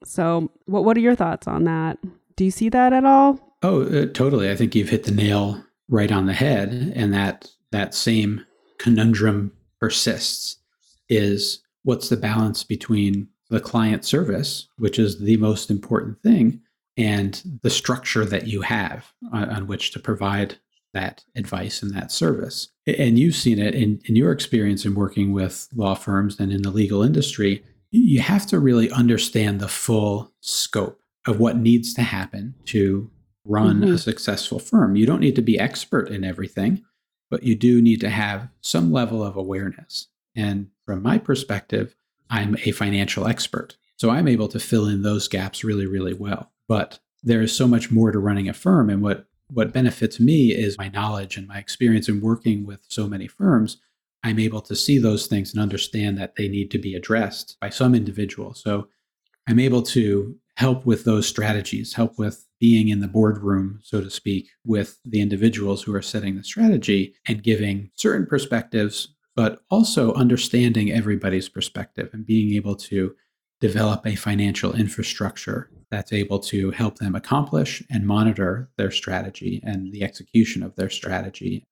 So, 0.04 0.50
what 0.66 0.84
what 0.84 0.96
are 0.96 1.00
your 1.00 1.14
thoughts 1.14 1.46
on 1.46 1.64
that? 1.64 1.98
Do 2.36 2.44
you 2.44 2.50
see 2.50 2.68
that 2.68 2.92
at 2.92 3.04
all? 3.04 3.40
Oh, 3.62 3.82
uh, 3.82 4.06
totally. 4.06 4.50
I 4.50 4.56
think 4.56 4.74
you've 4.74 4.90
hit 4.90 5.04
the 5.04 5.10
nail 5.10 5.62
right 5.88 6.12
on 6.12 6.26
the 6.26 6.32
head, 6.32 6.92
and 6.94 7.12
that 7.12 7.50
that 7.72 7.94
same 7.94 8.44
conundrum 8.78 9.52
persists. 9.80 10.56
Is 11.08 11.62
what's 11.84 12.10
the 12.10 12.18
balance 12.18 12.64
between 12.64 13.28
the 13.48 13.60
client 13.60 14.04
service, 14.04 14.68
which 14.76 14.98
is 14.98 15.20
the 15.20 15.38
most 15.38 15.70
important 15.70 16.22
thing, 16.22 16.60
and 16.98 17.42
the 17.62 17.70
structure 17.70 18.24
that 18.26 18.46
you 18.46 18.60
have 18.60 19.12
on, 19.32 19.48
on 19.48 19.66
which 19.66 19.92
to 19.92 19.98
provide 19.98 20.58
that 20.94 21.24
advice 21.36 21.82
and 21.82 21.94
that 21.94 22.10
service. 22.10 22.68
And 22.86 23.18
you've 23.18 23.36
seen 23.36 23.58
it 23.58 23.74
in, 23.74 24.00
in 24.06 24.16
your 24.16 24.32
experience 24.32 24.84
in 24.84 24.94
working 24.94 25.32
with 25.32 25.68
law 25.74 25.94
firms 25.94 26.38
and 26.40 26.52
in 26.52 26.62
the 26.62 26.70
legal 26.70 27.02
industry 27.02 27.62
you 27.90 28.20
have 28.20 28.46
to 28.46 28.58
really 28.58 28.90
understand 28.90 29.60
the 29.60 29.68
full 29.68 30.32
scope 30.40 31.00
of 31.26 31.40
what 31.40 31.56
needs 31.56 31.94
to 31.94 32.02
happen 32.02 32.54
to 32.66 33.10
run 33.44 33.80
mm-hmm. 33.80 33.94
a 33.94 33.98
successful 33.98 34.58
firm. 34.58 34.96
You 34.96 35.06
don't 35.06 35.20
need 35.20 35.36
to 35.36 35.42
be 35.42 35.58
expert 35.58 36.10
in 36.10 36.24
everything, 36.24 36.82
but 37.30 37.42
you 37.42 37.54
do 37.54 37.80
need 37.80 38.00
to 38.00 38.10
have 38.10 38.48
some 38.60 38.92
level 38.92 39.24
of 39.24 39.36
awareness. 39.36 40.08
And 40.36 40.68
from 40.84 41.02
my 41.02 41.18
perspective, 41.18 41.94
I'm 42.30 42.56
a 42.64 42.72
financial 42.72 43.26
expert. 43.26 43.76
So 43.96 44.10
I'm 44.10 44.28
able 44.28 44.48
to 44.48 44.60
fill 44.60 44.86
in 44.86 45.02
those 45.02 45.28
gaps 45.28 45.64
really, 45.64 45.86
really 45.86 46.14
well. 46.14 46.52
But 46.68 47.00
there 47.22 47.42
is 47.42 47.54
so 47.54 47.66
much 47.66 47.90
more 47.90 48.12
to 48.12 48.18
running 48.18 48.48
a 48.48 48.52
firm. 48.52 48.90
And 48.90 49.02
what, 49.02 49.26
what 49.50 49.72
benefits 49.72 50.20
me 50.20 50.54
is 50.54 50.78
my 50.78 50.88
knowledge 50.88 51.36
and 51.36 51.48
my 51.48 51.58
experience 51.58 52.08
in 52.08 52.20
working 52.20 52.64
with 52.64 52.84
so 52.88 53.08
many 53.08 53.26
firms 53.26 53.78
I'm 54.28 54.38
able 54.38 54.60
to 54.62 54.76
see 54.76 54.98
those 54.98 55.26
things 55.26 55.52
and 55.52 55.62
understand 55.62 56.18
that 56.18 56.36
they 56.36 56.48
need 56.48 56.70
to 56.72 56.78
be 56.78 56.94
addressed 56.94 57.56
by 57.60 57.70
some 57.70 57.94
individual. 57.94 58.54
So 58.54 58.88
I'm 59.48 59.58
able 59.58 59.82
to 59.82 60.36
help 60.56 60.84
with 60.84 61.04
those 61.04 61.26
strategies, 61.26 61.94
help 61.94 62.18
with 62.18 62.46
being 62.60 62.88
in 62.88 63.00
the 63.00 63.08
boardroom, 63.08 63.80
so 63.82 64.00
to 64.00 64.10
speak, 64.10 64.48
with 64.64 64.98
the 65.04 65.20
individuals 65.20 65.82
who 65.82 65.94
are 65.94 66.02
setting 66.02 66.36
the 66.36 66.44
strategy 66.44 67.14
and 67.26 67.42
giving 67.42 67.90
certain 67.96 68.26
perspectives 68.26 69.14
but 69.38 69.60
also 69.70 70.12
understanding 70.14 70.90
everybody's 70.90 71.48
perspective 71.48 72.10
and 72.12 72.26
being 72.26 72.56
able 72.56 72.74
to 72.74 73.14
develop 73.60 74.04
a 74.04 74.16
financial 74.16 74.72
infrastructure 74.74 75.70
that's 75.92 76.12
able 76.12 76.40
to 76.40 76.72
help 76.72 76.98
them 76.98 77.14
accomplish 77.14 77.80
and 77.88 78.04
monitor 78.04 78.68
their 78.76 78.90
strategy 78.90 79.60
and 79.62 79.92
the 79.92 80.02
execution 80.02 80.60
of 80.60 80.74
their 80.74 80.90
strategy. 80.90 81.64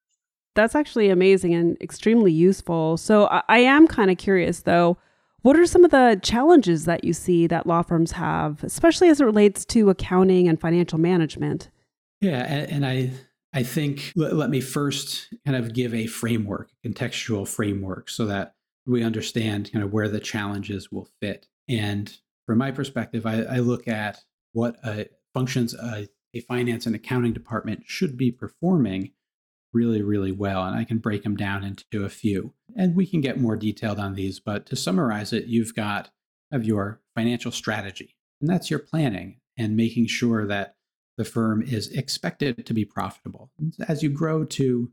That's 0.56 0.74
actually 0.74 1.10
amazing 1.10 1.54
and 1.54 1.80
extremely 1.80 2.32
useful. 2.32 2.96
So 2.96 3.26
I, 3.26 3.58
am 3.58 3.86
kind 3.86 4.10
of 4.10 4.18
curious 4.18 4.60
though, 4.62 4.98
what 5.42 5.56
are 5.56 5.66
some 5.66 5.84
of 5.84 5.92
the 5.92 6.18
challenges 6.22 6.86
that 6.86 7.04
you 7.04 7.12
see 7.12 7.46
that 7.46 7.66
law 7.66 7.82
firms 7.82 8.12
have, 8.12 8.64
especially 8.64 9.08
as 9.08 9.20
it 9.20 9.24
relates 9.24 9.64
to 9.66 9.90
accounting 9.90 10.48
and 10.48 10.60
financial 10.60 10.98
management? 10.98 11.70
Yeah, 12.20 12.44
and, 12.48 12.72
and 12.72 12.86
I 12.86 13.10
I 13.52 13.62
think 13.62 14.12
let, 14.16 14.34
let 14.34 14.50
me 14.50 14.60
first 14.60 15.32
kind 15.46 15.56
of 15.56 15.72
give 15.72 15.94
a 15.94 16.06
framework, 16.06 16.70
contextual 16.84 17.48
framework, 17.48 18.10
so 18.10 18.26
that 18.26 18.54
we 18.86 19.02
understand 19.02 19.72
kind 19.72 19.84
of 19.84 19.92
where 19.92 20.08
the 20.08 20.20
challenges 20.20 20.90
will 20.90 21.08
fit. 21.20 21.46
And 21.68 22.14
from 22.46 22.58
my 22.58 22.70
perspective, 22.70 23.24
I, 23.24 23.42
I 23.42 23.58
look 23.58 23.88
at 23.88 24.18
what 24.52 24.76
a, 24.84 25.06
functions 25.32 25.74
a, 25.74 26.08
a 26.34 26.40
finance 26.40 26.86
and 26.86 26.94
accounting 26.94 27.32
department 27.32 27.84
should 27.86 28.16
be 28.16 28.30
performing 28.30 29.12
really, 29.76 30.02
really 30.02 30.32
well. 30.32 30.64
And 30.64 30.74
I 30.74 30.84
can 30.84 30.98
break 30.98 31.22
them 31.22 31.36
down 31.36 31.62
into 31.62 32.04
a 32.04 32.08
few. 32.08 32.54
And 32.74 32.96
we 32.96 33.06
can 33.06 33.20
get 33.20 33.40
more 33.40 33.56
detailed 33.56 33.98
on 33.98 34.14
these. 34.14 34.40
But 34.40 34.64
to 34.66 34.76
summarize 34.76 35.32
it, 35.32 35.46
you've 35.46 35.74
got 35.74 36.10
of 36.50 36.64
your 36.64 37.00
financial 37.14 37.52
strategy, 37.52 38.16
and 38.40 38.48
that's 38.48 38.70
your 38.70 38.78
planning 38.78 39.40
and 39.58 39.76
making 39.76 40.06
sure 40.06 40.46
that 40.46 40.76
the 41.16 41.24
firm 41.24 41.62
is 41.62 41.88
expected 41.88 42.64
to 42.66 42.74
be 42.74 42.84
profitable. 42.84 43.50
As 43.88 44.02
you 44.02 44.10
grow 44.10 44.44
to 44.44 44.90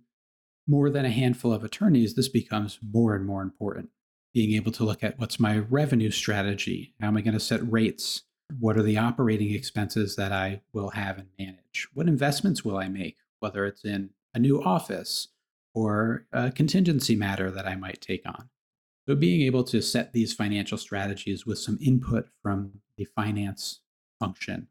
more 0.68 0.90
than 0.90 1.06
a 1.06 1.12
handful 1.12 1.54
of 1.54 1.63
attorneys, 1.63 2.16
this 2.16 2.30
becomes 2.30 2.80
more 2.82 3.13
and 3.13 3.25
more 3.25 3.42
important 3.42 3.90
being 4.34 4.54
able 4.54 4.72
to 4.72 4.84
look 4.84 5.04
at 5.04 5.20
what's 5.20 5.40
my 5.40 5.60
revenue 5.60 6.10
strategy? 6.10 6.94
How 7.00 7.08
am 7.08 7.18
I 7.18 7.22
going 7.22 7.36
to 7.36 7.40
set 7.40 7.72
rates? 7.72 8.24
What 8.60 8.78
are 8.78 8.84
the 8.84 8.98
operating 8.98 9.54
expenses 9.54 10.16
that 10.16 10.32
I 10.32 10.62
will 10.74 10.90
have 10.90 11.20
and 11.20 11.28
manage? 11.38 11.88
What 11.94 12.08
investments 12.08 12.66
will 12.66 12.78
I 12.78 12.88
make, 12.88 13.18
whether 13.40 13.66
it's 13.66 13.86
in 13.86 14.10
a 14.34 14.40
new 14.40 14.62
office 14.62 15.30
or 15.74 16.25
a 16.32 16.52
contingency 16.52 17.16
matter 17.16 17.52
that 17.52 17.68
I 17.68 17.75
might 17.75 18.02
take 18.02 18.24
on? 18.25 18.50
So, 19.08 19.16
being 19.16 19.42
able 19.42 19.63
to 19.66 19.82
set 19.82 20.13
these 20.13 20.34
financial 20.34 20.78
strategies 20.78 21.46
with 21.46 21.60
some 21.60 21.78
input 21.82 22.28
from 22.42 22.80
the 22.98 23.06
finance 23.06 23.82
function 24.20 24.68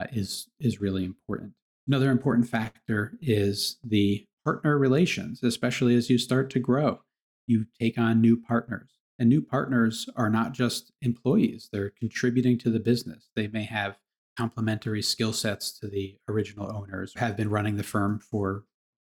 uh, 0.00 0.06
is, 0.12 0.48
is 0.58 0.80
really 0.80 1.04
important. 1.04 1.52
Another 1.86 2.10
important 2.10 2.48
factor 2.48 3.12
is 3.20 3.76
the 3.84 4.24
partner 4.44 4.78
relations, 4.78 5.42
especially 5.42 5.94
as 5.96 6.08
you 6.08 6.16
start 6.16 6.48
to 6.50 6.60
grow. 6.60 7.00
You 7.46 7.66
take 7.78 7.98
on 7.98 8.20
new 8.20 8.40
partners. 8.40 8.88
And 9.18 9.28
new 9.28 9.42
partners 9.42 10.08
are 10.16 10.30
not 10.30 10.52
just 10.52 10.92
employees, 11.02 11.68
they're 11.72 11.90
contributing 11.90 12.58
to 12.58 12.70
the 12.70 12.80
business. 12.80 13.28
They 13.36 13.46
may 13.46 13.64
have 13.64 13.98
complementary 14.36 15.02
skill 15.02 15.32
sets 15.32 15.70
to 15.78 15.86
the 15.86 16.16
original 16.28 16.74
owners, 16.74 17.12
have 17.16 17.36
been 17.36 17.50
running 17.50 17.76
the 17.76 17.84
firm 17.84 18.18
for 18.18 18.64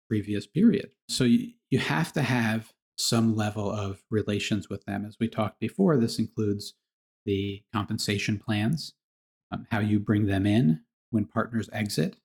previous 0.08 0.48
period. 0.48 0.92
So 1.10 1.24
you, 1.24 1.52
you 1.70 1.80
have 1.80 2.14
to 2.14 2.22
have 2.22 2.74
some 2.98 3.36
level 3.36 3.70
of 3.72 4.02
relations 4.10 4.70
with 4.70 4.84
them. 4.86 5.06
As 5.06 5.18
we 5.20 5.28
talked 5.28 5.60
before, 5.60 5.98
this 5.98 6.20
includes 6.20 6.74
the 7.26 7.62
compensation 7.74 8.40
plans, 8.40 8.94
um, 9.52 9.68
how 9.70 9.80
you 9.80 10.00
bring 10.00 10.26
them 10.26 10.46
in 10.46 10.82
when 11.12 11.26
partners 11.26 11.70
exit, 11.72 12.18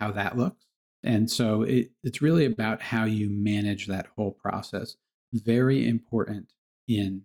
how 0.00 0.10
that 0.12 0.36
looks. 0.36 0.66
And 1.02 1.30
so 1.30 1.62
it, 1.62 1.90
it's 2.02 2.22
really 2.22 2.46
about 2.46 2.80
how 2.80 3.04
you 3.04 3.28
manage 3.30 3.86
that 3.86 4.06
whole 4.16 4.32
process. 4.32 4.96
Very 5.32 5.86
important 5.86 6.52
in 6.88 7.22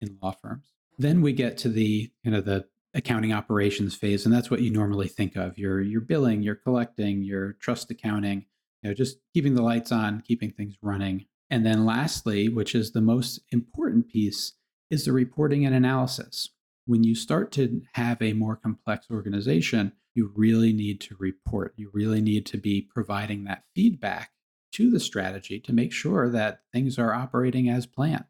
in 0.00 0.16
law 0.22 0.30
firms. 0.30 0.72
Then 0.96 1.22
we 1.22 1.32
get 1.32 1.58
to 1.58 1.68
the 1.68 2.10
kind 2.24 2.36
of 2.36 2.44
the 2.44 2.66
accounting 2.94 3.32
operations 3.32 3.94
phase, 3.94 4.24
and 4.24 4.34
that's 4.34 4.50
what 4.50 4.60
you 4.60 4.70
normally 4.70 5.08
think 5.08 5.36
of. 5.36 5.58
Your 5.58 5.80
your 5.80 6.00
billing, 6.00 6.42
your 6.42 6.54
collecting, 6.54 7.22
your 7.22 7.54
trust 7.54 7.90
accounting, 7.90 8.46
you 8.82 8.90
know, 8.90 8.94
just 8.94 9.18
keeping 9.34 9.54
the 9.54 9.62
lights 9.62 9.92
on, 9.92 10.22
keeping 10.26 10.52
things 10.52 10.76
running. 10.82 11.26
And 11.50 11.64
then 11.64 11.86
lastly, 11.86 12.48
which 12.48 12.74
is 12.74 12.92
the 12.92 13.00
most 13.00 13.40
important 13.50 14.08
piece, 14.08 14.52
is 14.90 15.04
the 15.04 15.12
reporting 15.12 15.64
and 15.64 15.74
analysis. 15.74 16.48
When 16.86 17.04
you 17.04 17.14
start 17.14 17.52
to 17.52 17.82
have 17.94 18.20
a 18.22 18.32
more 18.32 18.56
complex 18.56 19.06
organization, 19.10 19.92
you 20.14 20.32
really 20.34 20.72
need 20.72 21.00
to 21.02 21.16
report. 21.18 21.74
You 21.76 21.90
really 21.92 22.20
need 22.20 22.46
to 22.46 22.56
be 22.56 22.88
providing 22.92 23.44
that 23.44 23.64
feedback 23.74 24.30
to 24.72 24.90
the 24.90 25.00
strategy 25.00 25.60
to 25.60 25.72
make 25.72 25.92
sure 25.92 26.28
that 26.30 26.60
things 26.72 26.98
are 26.98 27.14
operating 27.14 27.68
as 27.68 27.86
planned. 27.86 28.24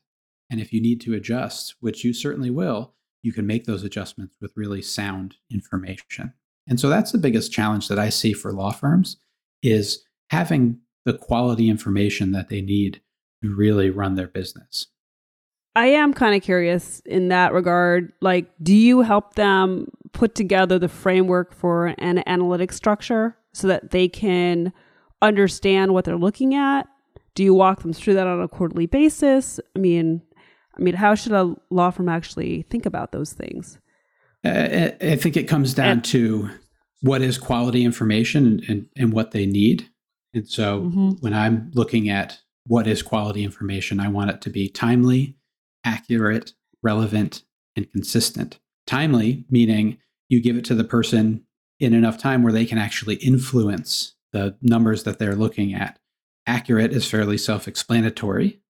And 0.51 0.61
if 0.61 0.73
you 0.73 0.81
need 0.81 1.01
to 1.03 1.15
adjust, 1.15 1.77
which 1.81 2.05
you 2.05 2.13
certainly 2.13 2.51
will, 2.51 2.95
you 3.23 3.33
can 3.33 3.47
make 3.47 3.65
those 3.65 3.83
adjustments 3.83 4.37
with 4.41 4.53
really 4.57 4.83
sound 4.83 5.37
information. 5.51 6.33
And 6.67 6.79
so 6.79 6.89
that's 6.89 7.13
the 7.13 7.19
biggest 7.19 7.53
challenge 7.53 7.89
that 7.89 7.99
I 7.99 8.09
see 8.09 8.33
for 8.33 8.53
law 8.53 8.73
firms 8.73 9.17
is 9.63 10.05
having 10.31 10.81
the 11.05 11.15
quality 11.15 11.69
information 11.69 12.33
that 12.33 12.49
they 12.49 12.61
need 12.61 13.01
to 13.43 13.55
really 13.55 13.91
run 13.91 14.15
their 14.15 14.29
business. 14.29 14.87
I 15.75 15.87
am 15.87 16.13
kind 16.13 16.35
of 16.35 16.43
curious 16.43 17.01
in 17.07 17.29
that 17.29 17.53
regard. 17.53 18.13
Like, 18.21 18.51
do 18.63 18.75
you 18.75 19.03
help 19.03 19.35
them 19.35 19.89
put 20.13 20.35
together 20.35 20.79
the 20.79 20.89
framework 20.89 21.55
for 21.55 21.95
an 21.99 22.23
analytic 22.27 22.73
structure 22.73 23.37
so 23.53 23.69
that 23.69 23.93
they 23.93 24.09
can 24.09 24.73
understand 25.23 25.95
what 25.95 26.05
they're 26.05 26.17
looking 26.17 26.55
at? 26.55 26.89
Do 27.35 27.45
you 27.45 27.55
walk 27.55 27.83
them 27.83 27.93
through 27.93 28.15
that 28.15 28.27
on 28.27 28.41
a 28.41 28.49
quarterly 28.49 28.87
basis? 28.87 29.61
I 29.77 29.79
mean, 29.79 30.23
I 30.77 30.83
mean, 30.83 30.95
how 30.95 31.15
should 31.15 31.33
a 31.33 31.55
law 31.71 31.91
firm 31.91 32.09
actually 32.09 32.63
think 32.63 32.85
about 32.85 33.13
those 33.13 33.33
things? 33.33 33.79
I, 34.45 34.95
I 35.01 35.17
think 35.17 35.37
it 35.37 35.45
comes 35.45 35.75
down 35.75 35.89
and, 35.89 36.05
to 36.07 36.51
what 37.03 37.23
is 37.23 37.39
quality 37.39 37.85
information 37.85 38.47
and, 38.47 38.65
and, 38.69 38.89
and 38.97 39.13
what 39.13 39.31
they 39.31 39.47
need. 39.47 39.89
And 40.35 40.49
so 40.49 40.83
mm-hmm. 40.83 41.11
when 41.21 41.35
I'm 41.35 41.71
looking 41.75 42.09
at 42.09 42.41
what 42.67 42.87
is 42.87 43.03
quality 43.03 43.45
information, 43.45 44.01
I 44.01 44.09
want 44.09 44.31
it 44.31 44.41
to 44.43 44.51
be 44.51 44.69
timely, 44.69 45.37
accurate, 45.85 46.53
relevant, 46.83 47.43
and 47.77 47.91
consistent. 47.91 48.59
Timely, 48.87 49.45
meaning 49.51 49.99
you 50.29 50.43
give 50.43 50.57
it 50.57 50.65
to 50.67 50.75
the 50.75 50.85
person 50.85 51.45
in 51.81 51.95
enough 51.95 52.19
time 52.19 52.43
where 52.43 52.53
they 52.53 52.67
can 52.67 52.79
actually 52.79 53.17
influence 53.17 54.15
the 54.33 54.57
numbers 54.61 55.05
that 55.05 55.19
they're 55.19 55.37
looking 55.37 55.73
at. 55.73 55.99
Accurate 56.47 56.93
is 56.93 57.09
fairly 57.09 57.39
self 57.39 57.69
explanatory 57.69 58.61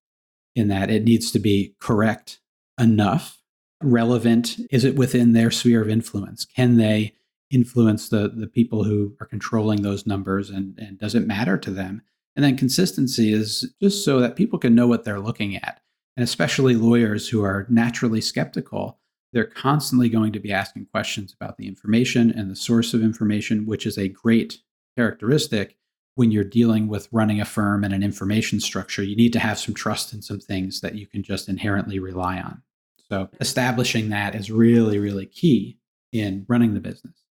in 0.55 0.69
that 0.69 0.91
it 0.91 1.05
needs 1.05 1.31
to 1.33 1.39
be 1.39 1.75
correct 1.81 2.41
enough, 2.79 3.41
relevant. 3.83 4.57
Is 4.71 4.85
it 4.85 4.97
within 4.97 5.33
their 5.33 5.51
sphere 5.51 5.83
of 5.83 5.89
influence? 5.89 6.45
Can 6.45 6.77
they 6.77 7.15
influence 7.51 8.09
the, 8.09 8.29
the 8.29 8.47
people 8.47 8.85
who 8.85 9.15
are 9.21 9.27
controlling 9.27 9.83
those 9.83 10.07
numbers 10.07 10.51
and, 10.51 10.79
and 10.79 10.99
does 10.99 11.15
it 11.15 11.27
matter 11.27 11.57
to 11.59 11.71
them? 11.71 12.03
And 12.37 12.45
then 12.45 12.57
consistency 12.57 13.33
is 13.33 13.73
just 13.81 14.05
so 14.05 14.21
that 14.21 14.37
people 14.37 14.59
can 14.59 14.75
know 14.75 14.87
what 14.87 15.05
they're 15.05 15.21
looking 15.21 15.57
at. 15.57 15.81
And 16.17 16.25
especially 16.25 16.75
lawyers 16.75 17.29
who 17.29 17.43
are 17.45 17.67
naturally 17.69 18.21
skeptical, 18.21 18.99
they're 19.33 19.45
constantly 19.45 20.09
going 20.09 20.33
to 20.33 20.41
be 20.41 20.53
asking 20.53 20.87
questions 20.87 21.33
about 21.33 21.57
the 21.57 21.67
information 21.67 22.31
and 22.31 22.51
the 22.51 22.57
source 22.57 22.95
of 22.95 23.03
information, 23.03 23.67
which 23.67 23.87
is 23.87 23.99
a 23.99 24.09
great 24.09 24.59
characteristic 24.97 25.79
when 26.19 26.33
you're 26.33 26.43
dealing 26.43 26.89
with 26.89 27.09
running 27.13 27.41
a 27.41 27.45
firm 27.45 27.85
and 27.85 27.95
an 27.95 28.03
information 28.03 28.59
structure, 28.59 29.05
you 29.05 29.15
need 29.15 29.33
to 29.33 29.39
have 29.39 29.57
some 29.57 29.73
trust 29.73 30.13
in 30.13 30.21
some 30.21 30.41
things 30.41 30.81
that 30.81 30.97
you 30.97 31.07
can 31.07 31.23
just 31.23 31.49
inherently 31.49 32.01
rely 32.01 32.41
on. 32.41 32.61
So 33.09 33.29
establishing 33.41 34.09
that 34.09 34.35
is 34.35 34.51
really, 34.51 34.99
really 34.99 35.27
key 35.27 35.79
in 36.11 36.45
running 36.49 36.75
the 36.75 36.81
business. 36.81 37.28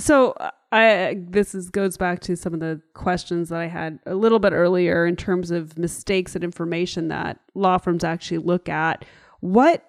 So 0.00 0.32
uh, 0.32 0.50
I 0.72 1.18
this 1.28 1.54
is 1.54 1.68
goes 1.68 1.96
back 1.96 2.20
to 2.20 2.36
some 2.36 2.54
of 2.54 2.60
the 2.60 2.80
questions 2.94 3.50
that 3.50 3.60
I 3.60 3.66
had 3.66 3.98
a 4.06 4.14
little 4.14 4.38
bit 4.38 4.52
earlier 4.52 5.06
in 5.06 5.14
terms 5.14 5.50
of 5.50 5.78
mistakes 5.78 6.34
and 6.34 6.42
information 6.42 7.08
that 7.08 7.38
law 7.54 7.76
firms 7.76 8.02
actually 8.02 8.38
look 8.38 8.68
at. 8.68 9.04
What 9.40 9.84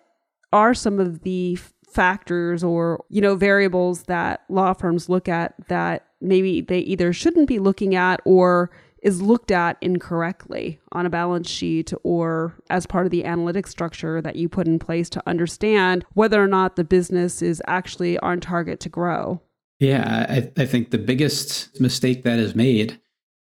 are 0.52 0.74
some 0.74 1.00
of 1.00 1.22
the 1.22 1.58
factors 1.88 2.64
or 2.64 3.04
you 3.10 3.22
know 3.22 3.36
variables 3.36 4.04
that 4.04 4.44
law 4.50 4.74
firms 4.74 5.10
look 5.10 5.30
at 5.30 5.54
that 5.68 6.06
maybe 6.20 6.62
they 6.62 6.80
either 6.80 7.14
shouldn't 7.14 7.48
be 7.48 7.60
looking 7.60 7.96
at 7.96 8.22
or 8.26 8.70
is 9.02 9.22
looked 9.22 9.52
at 9.52 9.78
incorrectly 9.82 10.80
on 10.92 11.06
a 11.06 11.10
balance 11.10 11.50
sheet 11.50 11.92
or 12.04 12.56
as 12.70 12.86
part 12.86 13.06
of 13.06 13.12
the 13.12 13.26
analytic 13.26 13.66
structure 13.66 14.22
that 14.22 14.36
you 14.36 14.48
put 14.48 14.68
in 14.68 14.78
place 14.78 15.10
to 15.10 15.24
understand 15.26 16.06
whether 16.14 16.42
or 16.42 16.48
not 16.48 16.76
the 16.76 16.84
business 16.84 17.42
is 17.42 17.62
actually 17.66 18.18
on 18.20 18.40
target 18.40 18.80
to 18.80 18.90
grow. 18.90 19.42
Yeah, 19.82 20.28
I, 20.30 20.52
I 20.62 20.66
think 20.68 20.92
the 20.92 21.00
biggest 21.00 21.82
mistake 21.82 22.22
that 22.22 22.38
is 22.38 22.54
made 22.54 23.02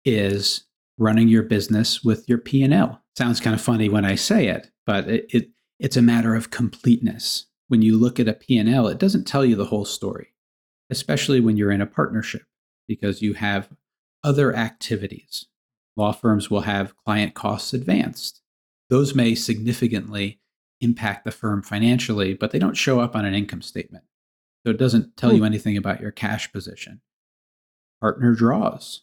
is 0.05 0.63
running 0.97 1.27
your 1.27 1.43
business 1.43 2.05
with 2.05 2.27
your 2.29 2.37
P&L. 2.37 3.01
Sounds 3.17 3.41
kind 3.41 3.53
of 3.53 3.61
funny 3.61 3.89
when 3.89 4.05
I 4.05 4.15
say 4.15 4.47
it, 4.47 4.71
but 4.85 5.09
it, 5.09 5.25
it 5.29 5.49
it's 5.77 5.97
a 5.97 6.01
matter 6.01 6.33
of 6.33 6.49
completeness. 6.49 7.47
When 7.67 7.81
you 7.81 7.97
look 7.97 8.17
at 8.17 8.29
a 8.29 8.33
P&L, 8.33 8.87
it 8.87 8.97
doesn't 8.97 9.25
tell 9.25 9.43
you 9.43 9.57
the 9.57 9.65
whole 9.65 9.83
story, 9.83 10.29
especially 10.89 11.41
when 11.41 11.57
you're 11.57 11.69
in 11.69 11.81
a 11.81 11.85
partnership 11.85 12.43
because 12.87 13.21
you 13.21 13.33
have 13.33 13.67
other 14.23 14.55
activities. 14.55 15.47
Law 15.97 16.13
firms 16.13 16.49
will 16.49 16.61
have 16.61 16.95
client 16.95 17.33
costs 17.33 17.73
advanced. 17.73 18.41
those 18.89 19.13
may 19.13 19.35
significantly 19.35 20.39
impact 20.79 21.25
the 21.25 21.31
firm 21.31 21.61
financially, 21.61 22.33
but 22.33 22.51
they 22.51 22.59
don't 22.59 22.77
show 22.77 23.01
up 23.01 23.17
on 23.17 23.25
an 23.25 23.33
income 23.33 23.61
statement. 23.61 24.05
So 24.65 24.71
it 24.71 24.77
doesn't 24.77 25.17
tell 25.17 25.31
you 25.33 25.39
hmm. 25.39 25.45
anything 25.45 25.77
about 25.77 26.01
your 26.01 26.11
cash 26.11 26.51
position. 26.51 27.01
Partner 27.99 28.33
draws 28.33 29.01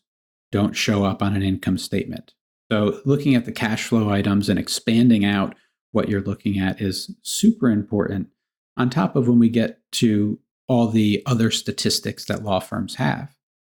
don't 0.50 0.74
show 0.74 1.04
up 1.04 1.22
on 1.22 1.36
an 1.36 1.42
income 1.42 1.78
statement. 1.78 2.34
So 2.70 3.00
looking 3.04 3.34
at 3.34 3.44
the 3.44 3.52
cash 3.52 3.86
flow 3.86 4.10
items 4.10 4.48
and 4.48 4.58
expanding 4.58 5.24
out 5.24 5.54
what 5.92 6.08
you're 6.08 6.20
looking 6.20 6.58
at 6.58 6.80
is 6.80 7.14
super 7.22 7.70
important 7.70 8.28
on 8.76 8.90
top 8.90 9.16
of 9.16 9.26
when 9.26 9.38
we 9.38 9.48
get 9.48 9.80
to 9.92 10.38
all 10.68 10.88
the 10.88 11.22
other 11.26 11.50
statistics 11.50 12.26
that 12.26 12.42
law 12.42 12.60
firms 12.60 12.96
have. 12.96 13.34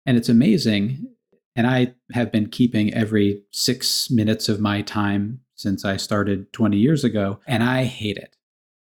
And 0.06 0.16
it's 0.16 0.28
amazing. 0.28 1.06
And 1.54 1.66
I 1.66 1.94
have 2.12 2.32
been 2.32 2.49
keeping 2.49 2.92
every 2.92 3.42
six 3.52 4.10
minutes 4.10 4.49
of 4.49 4.60
my 4.60 4.82
time 4.82 5.40
since 5.54 5.84
I 5.84 5.96
started 5.96 6.52
20 6.52 6.76
years 6.76 7.04
ago, 7.04 7.38
and 7.46 7.62
I 7.62 7.84
hate 7.84 8.16
it. 8.16 8.37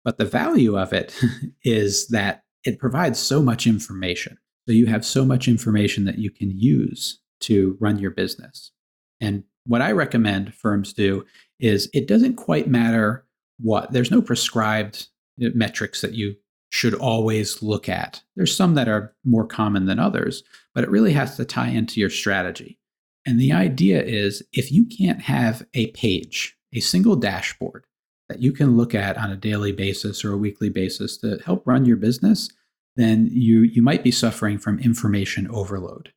But 0.03 0.17
the 0.17 0.25
value 0.25 0.77
of 0.77 0.93
it 0.93 1.13
is 1.63 2.07
that 2.07 2.42
it 2.63 2.79
provides 2.79 3.19
so 3.19 3.41
much 3.41 3.67
information. 3.67 4.37
So 4.67 4.73
you 4.73 4.85
have 4.85 5.05
so 5.05 5.25
much 5.25 5.47
information 5.47 6.05
that 6.05 6.19
you 6.19 6.31
can 6.31 6.51
use 6.57 7.19
to 7.41 7.77
run 7.79 7.99
your 7.99 8.11
business. 8.11 8.71
And 9.19 9.43
what 9.65 9.81
I 9.81 9.91
recommend 9.91 10.53
firms 10.53 10.93
do 10.93 11.25
is 11.59 11.89
it 11.93 12.07
doesn't 12.07 12.35
quite 12.35 12.67
matter 12.67 13.25
what, 13.59 13.91
there's 13.91 14.11
no 14.11 14.21
prescribed 14.21 15.07
metrics 15.37 16.01
that 16.01 16.13
you 16.13 16.35
should 16.69 16.93
always 16.95 17.61
look 17.61 17.87
at. 17.87 18.21
There's 18.35 18.55
some 18.55 18.73
that 18.75 18.87
are 18.87 19.13
more 19.23 19.45
common 19.45 19.85
than 19.85 19.99
others, 19.99 20.43
but 20.73 20.83
it 20.83 20.89
really 20.89 21.13
has 21.13 21.37
to 21.37 21.45
tie 21.45 21.69
into 21.69 21.99
your 21.99 22.09
strategy. 22.09 22.79
And 23.25 23.39
the 23.39 23.53
idea 23.53 24.01
is 24.01 24.43
if 24.53 24.71
you 24.71 24.85
can't 24.85 25.21
have 25.21 25.65
a 25.73 25.91
page, 25.91 26.57
a 26.73 26.79
single 26.79 27.15
dashboard 27.15 27.85
that 28.29 28.41
you 28.41 28.51
can 28.51 28.77
look 28.77 28.95
at 28.95 29.17
on 29.17 29.31
a 29.31 29.37
daily 29.37 29.71
basis 29.71 30.23
or 30.23 30.31
a 30.31 30.37
weekly 30.37 30.69
basis 30.69 31.17
to 31.17 31.39
help 31.45 31.65
run 31.65 31.85
your 31.85 31.97
business, 31.97 32.49
then 32.95 33.29
you, 33.31 33.61
you 33.61 33.81
might 33.81 34.03
be 34.03 34.11
suffering 34.11 34.57
from 34.57 34.79
information 34.79 35.49
overload. 35.49 36.13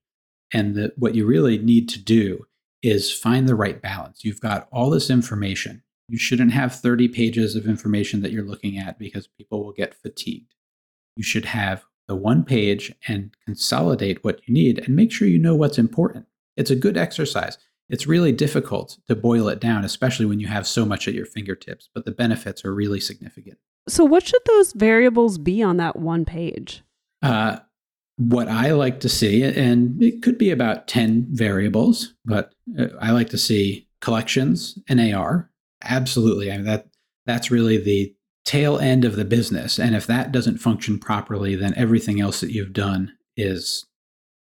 And 0.53 0.93
what 0.97 1.15
you 1.15 1.27
really 1.27 1.59
need 1.59 1.89
to 1.91 1.99
do 1.99 2.47
is 2.83 3.13
find 3.13 3.49
the 3.49 3.55
right 3.55 3.81
balance. 3.81 4.25
You've 4.25 4.41
got 4.41 4.69
all 4.71 4.91
this 4.91 5.11
information. 5.11 5.83
You 6.09 6.19
shouldn't 6.19 6.53
have 6.53 6.75
30 6.75 7.09
pages 7.09 7.57
of 7.57 7.67
information 7.67 8.23
that 8.23 8.31
you're 8.31 8.45
looking 8.45 8.79
at 8.79 8.99
because 8.99 9.27
people 9.27 9.65
will 9.65 9.73
get 9.73 9.95
fatigued. 9.95 10.55
You 11.17 11.25
should 11.25 11.47
have 11.47 11.85
the 12.07 12.15
one 12.15 12.45
page 12.45 12.95
and 13.09 13.35
consolidate 13.45 14.23
what 14.23 14.41
you 14.47 14.55
need 14.55 14.79
and 14.79 14.95
make 14.95 15.11
sure 15.11 15.27
you 15.27 15.39
know 15.39 15.57
what's 15.57 15.79
important. 15.79 16.27
It's 16.57 16.71
a 16.71 16.77
good 16.77 16.97
exercise. 16.97 17.59
It's 17.89 18.07
really 18.07 18.33
difficult 18.33 18.99
to 19.07 19.15
boil 19.15 19.49
it 19.49 19.61
down, 19.61 19.85
especially 19.85 20.27
when 20.27 20.41
you 20.41 20.49
have 20.49 20.67
so 20.67 20.85
much 20.85 21.07
at 21.07 21.15
your 21.15 21.27
fingertips, 21.27 21.89
but 21.95 22.05
the 22.05 22.11
benefits 22.11 22.65
are 22.65 22.75
really 22.75 23.01
significant. 23.01 23.59
So, 23.89 24.05
what 24.05 24.27
should 24.27 24.43
those 24.47 24.73
variables 24.73 25.39
be 25.39 25.63
on 25.63 25.77
that 25.77 25.97
one 25.97 26.25
page? 26.25 26.83
Uh, 27.23 27.59
what 28.17 28.49
I 28.49 28.73
like 28.73 29.01
to 29.01 29.09
see, 29.09 29.43
and 29.43 30.03
it 30.03 30.23
could 30.23 30.39
be 30.39 30.51
about 30.51 30.89
10 30.89 31.27
variables, 31.31 32.15
but 32.25 32.53
uh, 32.79 32.87
I 33.01 33.13
like 33.13 33.29
to 33.31 33.39
see 33.39 33.89
collections 34.01 34.79
and 34.89 35.01
AR. 35.15 35.51
Absolutely. 35.85 36.51
I 36.51 36.57
mean, 36.57 36.67
that, 36.67 36.89
that's 37.27 37.51
really 37.51 37.77
the 37.77 38.15
tail 38.45 38.79
end 38.79 39.05
of 39.05 39.17
the 39.17 39.25
business. 39.25 39.79
And 39.79 39.95
if 39.95 40.07
that 40.07 40.33
doesn't 40.33 40.59
function 40.59 40.99
properly, 40.99 41.55
then 41.57 41.75
everything 41.75 42.21
else 42.21 42.41
that 42.41 42.53
you've 42.53 42.73
done 42.73 43.13
is 43.37 43.87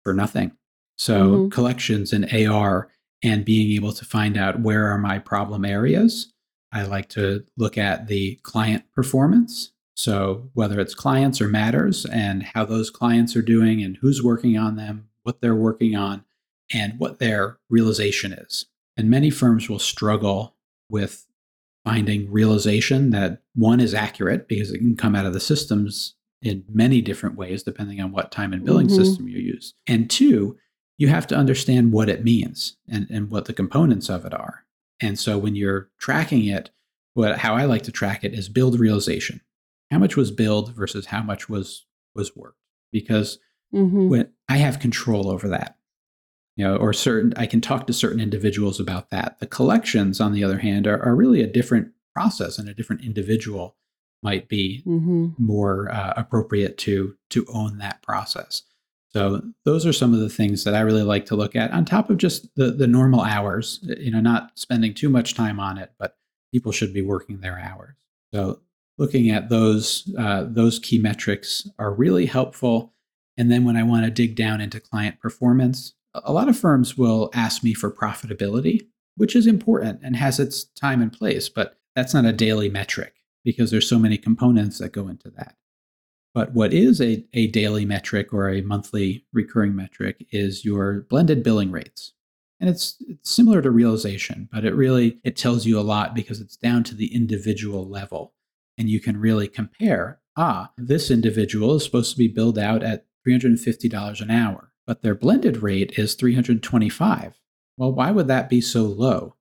for 0.03 0.13
nothing. 0.13 0.53
So, 0.97 1.31
mm-hmm. 1.31 1.49
collections 1.49 2.13
and 2.13 2.31
AR 2.33 2.91
and 3.23 3.45
being 3.45 3.73
able 3.77 3.93
to 3.93 4.05
find 4.05 4.37
out 4.37 4.61
where 4.61 4.87
are 4.89 4.99
my 4.99 5.19
problem 5.19 5.65
areas. 5.65 6.33
I 6.73 6.85
like 6.85 7.09
to 7.11 7.45
look 7.57 7.77
at 7.77 8.07
the 8.07 8.37
client 8.43 8.85
performance 8.95 9.73
so, 10.01 10.49
whether 10.55 10.81
it's 10.81 10.95
clients 10.95 11.43
or 11.43 11.49
matters 11.49 12.07
and 12.07 12.43
how 12.43 12.65
those 12.65 12.89
clients 12.89 13.37
are 13.37 13.43
doing 13.43 13.83
and 13.83 13.99
who's 13.99 14.23
working 14.23 14.57
on 14.57 14.77
them, 14.77 15.11
what 15.25 15.43
they're 15.43 15.55
working 15.55 15.95
on, 15.95 16.25
and 16.73 16.99
what 16.99 17.19
their 17.19 17.59
realization 17.69 18.33
is. 18.33 18.65
And 18.97 19.11
many 19.11 19.29
firms 19.29 19.69
will 19.69 19.79
struggle 19.79 20.57
with 20.89 21.27
finding 21.85 22.33
realization 22.33 23.11
that 23.11 23.43
one 23.55 23.79
is 23.79 23.93
accurate 23.93 24.49
because 24.49 24.73
it 24.73 24.79
can 24.79 24.97
come 24.97 25.15
out 25.15 25.27
of 25.27 25.35
the 25.35 25.39
systems 25.39 26.15
in 26.41 26.65
many 26.73 27.03
different 27.03 27.37
ways, 27.37 27.63
depending 27.63 28.01
on 28.01 28.11
what 28.11 28.33
time 28.33 28.55
and 28.55 28.65
billing 28.65 28.87
mm-hmm. 28.87 29.05
system 29.05 29.29
you 29.29 29.39
use. 29.39 29.75
And 29.87 30.09
two, 30.09 30.57
you 31.01 31.09
have 31.09 31.27
to 31.27 31.35
understand 31.35 31.93
what 31.93 32.11
it 32.11 32.23
means 32.23 32.77
and, 32.87 33.09
and 33.11 33.31
what 33.31 33.47
the 33.47 33.55
components 33.55 34.11
of 34.11 34.27
it 34.27 34.35
are. 34.35 34.67
And 35.01 35.19
so 35.19 35.39
when 35.39 35.57
you're 35.57 35.89
tracking 35.99 36.45
it, 36.45 36.69
what 37.15 37.39
how 37.39 37.55
I 37.55 37.65
like 37.65 37.83
to 37.85 37.93
track 37.93 38.23
it 38.23 38.35
is 38.35 38.49
build 38.49 38.79
realization 38.79 39.41
how 39.91 39.99
much 39.99 40.17
was 40.17 40.31
billed 40.31 40.75
versus 40.75 41.07
how 41.07 41.23
much 41.23 41.49
was 41.49 41.87
was 42.15 42.37
worked 42.37 42.61
because 42.93 43.39
mm-hmm. 43.75 44.09
when 44.09 44.33
I 44.49 44.59
have 44.59 44.79
control 44.79 45.29
over 45.29 45.49
that 45.49 45.77
you 46.57 46.65
know 46.65 46.77
or 46.77 46.93
certain 46.93 47.33
I 47.37 47.47
can 47.47 47.61
talk 47.61 47.87
to 47.87 47.93
certain 47.93 48.21
individuals 48.21 48.79
about 48.79 49.11
that 49.11 49.41
the 49.41 49.47
collections 49.47 50.21
on 50.21 50.33
the 50.33 50.45
other 50.45 50.59
hand 50.59 50.87
are, 50.87 51.03
are 51.03 51.17
really 51.17 51.43
a 51.43 51.47
different 51.47 51.93
process 52.15 52.59
and 52.59 52.69
a 52.69 52.75
different 52.75 53.05
individual 53.05 53.77
might 54.23 54.49
be 54.49 54.83
mm-hmm. 54.87 55.29
more 55.39 55.91
uh, 55.91 56.15
appropriate 56.17 56.79
to 56.79 57.17
to 57.31 57.45
own 57.53 57.79
that 57.79 58.03
process 58.03 58.63
so 59.13 59.43
those 59.65 59.85
are 59.85 59.93
some 59.93 60.15
of 60.15 60.21
the 60.21 60.29
things 60.29 60.65
that 60.65 60.75
I 60.75 60.81
really 60.81 61.03
like 61.03 61.27
to 61.27 61.37
look 61.37 61.57
at 61.57 61.73
on 61.73 61.85
top 61.85 62.11
of 62.11 62.17
just 62.17 62.55
the 62.57 62.71
the 62.71 62.87
normal 62.87 63.23
hours 63.23 63.81
you 63.83 64.11
know 64.11 64.21
not 64.21 64.59
spending 64.59 64.95
too 64.95 65.09
much 65.09 65.35
time 65.35 65.61
on 65.61 65.79
it 65.79 65.93
but 65.99 66.17
people 66.53 66.73
should 66.73 66.93
be 66.93 67.03
working 67.03 67.41
their 67.41 67.59
hours 67.59 67.97
so 68.33 68.61
looking 69.01 69.31
at 69.31 69.49
those 69.49 70.13
uh, 70.17 70.45
those 70.47 70.79
key 70.79 70.99
metrics 70.99 71.69
are 71.79 71.93
really 71.93 72.27
helpful. 72.27 72.93
And 73.37 73.51
then 73.51 73.65
when 73.65 73.77
I 73.77 73.83
want 73.83 74.05
to 74.05 74.11
dig 74.11 74.37
down 74.37 74.61
into 74.61 74.79
client 74.79 75.19
performance, 75.19 75.95
a 76.15 76.33
lot 76.33 76.49
of 76.49 76.59
firms 76.59 76.99
will 76.99 77.31
ask 77.33 77.65
me 77.65 77.73
for 77.73 77.91
profitability, 77.91 78.87
which 79.17 79.35
is 79.35 79.47
important 79.47 80.01
and 80.03 80.15
has 80.17 80.39
its 80.39 80.65
time 80.65 81.01
and 81.01 81.13
place, 81.13 81.49
but 81.49 81.79
that's 81.97 82.13
not 82.13 82.27
a 82.27 82.33
daily 82.33 82.69
metric 82.69 83.15
because 83.43 83.71
there's 83.71 83.89
so 83.89 83.99
many 83.99 84.19
components 84.19 84.79
that 84.79 84.93
go 84.93 85.09
into 85.09 85.31
that. 85.31 85.57
But 86.35 86.53
what 86.53 86.73
is 86.73 87.01
a, 87.01 87.25
a 87.33 87.49
daily 87.49 87.85
metric 87.85 88.33
or 88.33 88.49
a 88.49 88.63
monthly 88.63 89.25
recurring 89.33 89.75
metric 89.75 90.27
is 90.31 90.65
your 90.65 91.07
blended 91.09 91.43
billing 91.43 91.71
rates. 91.71 92.13
And 92.61 92.69
it's, 92.69 92.97
it's 93.09 93.31
similar 93.31 93.63
to 93.63 93.71
realization, 93.71 94.49
but 94.53 94.65
it 94.65 94.75
really 94.75 95.19
it 95.25 95.37
tells 95.37 95.67
you 95.67 95.79
a 95.79 95.83
lot 95.83 96.15
because 96.15 96.41
it's 96.41 96.57
down 96.57 96.85
to 96.85 96.95
the 96.95 97.15
individual 97.15 97.89
level 97.89 98.35
and 98.79 98.89
you 98.89 99.01
can 99.01 99.19
really 99.19 99.49
compare 99.49 100.21
ah, 100.37 100.71
this 100.79 101.11
individual 101.11 101.75
is 101.75 101.85
supposed 101.85 102.13
to 102.13 102.19
be 102.19 102.29
billed 102.29 102.59
out 102.59 102.83
at 102.83 103.05
$350 103.27 104.21
an 104.21 104.31
hour, 104.31 104.73
but 104.87 105.03
their 105.03 105.15
blended 105.15 105.59
rate 105.59 105.99
is 105.99 106.15
325. 106.15 107.39
Well, 107.77 107.93
why 107.93 108.11
would 108.11 108.29
that 108.29 108.49
be 108.49 108.61
so 108.61 108.85
low? 108.85 109.37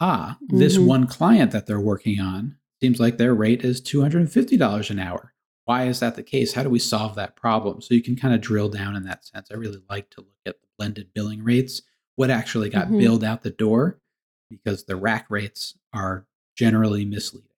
Ah, 0.00 0.38
mm-hmm. 0.42 0.58
this 0.58 0.78
one 0.78 1.06
client 1.06 1.50
that 1.50 1.66
they're 1.66 1.80
working 1.80 2.20
on 2.20 2.56
seems 2.80 3.00
like 3.00 3.18
their 3.18 3.34
rate 3.34 3.64
is 3.64 3.80
$250 3.80 4.90
an 4.90 4.98
hour. 4.98 5.34
Why 5.68 5.84
is 5.84 6.00
that 6.00 6.16
the 6.16 6.22
case? 6.22 6.54
How 6.54 6.62
do 6.62 6.70
we 6.70 6.78
solve 6.78 7.14
that 7.16 7.36
problem? 7.36 7.82
So 7.82 7.92
you 7.92 8.02
can 8.02 8.16
kind 8.16 8.32
of 8.32 8.40
drill 8.40 8.70
down 8.70 8.96
in 8.96 9.02
that 9.02 9.26
sense. 9.26 9.50
I 9.52 9.54
really 9.54 9.82
like 9.90 10.08
to 10.12 10.22
look 10.22 10.38
at 10.46 10.58
the 10.62 10.66
blended 10.78 11.12
billing 11.12 11.44
rates, 11.44 11.82
what 12.16 12.30
actually 12.30 12.70
got 12.70 12.86
mm-hmm. 12.86 13.00
billed 13.00 13.22
out 13.22 13.42
the 13.42 13.50
door, 13.50 14.00
because 14.48 14.84
the 14.84 14.96
rack 14.96 15.26
rates 15.28 15.76
are 15.92 16.26
generally 16.56 17.04
misleading. 17.04 17.50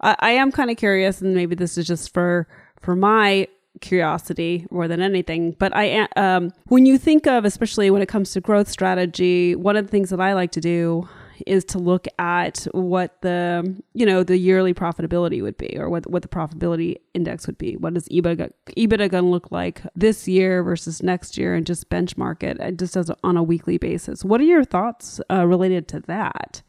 I, 0.00 0.16
I 0.18 0.30
am 0.30 0.50
kind 0.50 0.70
of 0.70 0.78
curious, 0.78 1.20
and 1.20 1.34
maybe 1.34 1.54
this 1.54 1.76
is 1.76 1.86
just 1.86 2.14
for 2.14 2.48
for 2.80 2.96
my 2.96 3.48
curiosity 3.82 4.66
more 4.70 4.88
than 4.88 5.02
anything. 5.02 5.54
But 5.58 5.76
I 5.76 6.08
um, 6.16 6.52
when 6.68 6.86
you 6.86 6.96
think 6.96 7.26
of, 7.26 7.44
especially 7.44 7.90
when 7.90 8.00
it 8.00 8.08
comes 8.08 8.32
to 8.32 8.40
growth 8.40 8.70
strategy, 8.70 9.56
one 9.56 9.76
of 9.76 9.84
the 9.84 9.90
things 9.90 10.08
that 10.08 10.22
I 10.22 10.32
like 10.32 10.52
to 10.52 10.60
do 10.62 11.06
is 11.46 11.64
to 11.64 11.78
look 11.78 12.06
at 12.18 12.66
what 12.72 13.20
the 13.22 13.82
you 13.94 14.06
know 14.06 14.22
the 14.22 14.36
yearly 14.36 14.74
profitability 14.74 15.42
would 15.42 15.56
be 15.56 15.76
or 15.78 15.88
what 15.88 16.08
what 16.10 16.22
the 16.22 16.28
profitability 16.28 16.96
index 17.14 17.46
would 17.46 17.58
be 17.58 17.76
what 17.76 17.96
is 17.96 18.08
ebitda 18.08 18.50
ebitda 18.76 19.08
going 19.10 19.24
to 19.24 19.30
look 19.30 19.50
like 19.50 19.82
this 19.94 20.26
year 20.26 20.62
versus 20.62 21.02
next 21.02 21.36
year 21.36 21.54
and 21.54 21.66
just 21.66 21.88
benchmark 21.88 22.42
it 22.42 22.78
just 22.78 22.96
as 22.96 23.10
on 23.22 23.36
a 23.36 23.42
weekly 23.42 23.78
basis 23.78 24.24
what 24.24 24.40
are 24.40 24.44
your 24.44 24.64
thoughts 24.64 25.20
uh, 25.30 25.46
related 25.46 25.88
to 25.88 26.00
that 26.00 26.62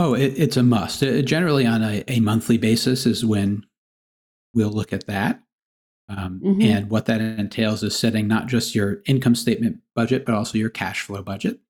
Oh, 0.00 0.14
it, 0.14 0.32
it's 0.38 0.56
a 0.56 0.62
must. 0.62 1.02
It, 1.02 1.26
generally, 1.26 1.66
on 1.66 1.82
a, 1.82 2.02
a, 2.08 2.20
monthly 2.20 2.56
basis, 2.56 3.04
is 3.04 3.22
when 3.22 3.66
we'll 4.54 4.70
look 4.70 4.94
at 4.94 5.06
that. 5.08 5.42
Um, 6.08 6.40
mm-hmm. 6.42 6.62
And 6.62 6.90
what 6.90 7.04
that 7.04 7.20
entails 7.20 7.82
is 7.82 7.96
setting 7.96 8.26
not 8.26 8.46
just 8.46 8.74
your 8.74 9.02
income 9.04 9.34
statement 9.34 9.80
budget, 9.94 10.24
but 10.24 10.34
also 10.34 10.56
your 10.56 10.70
cash 10.70 11.02
flow 11.02 11.22
budget, 11.22 11.60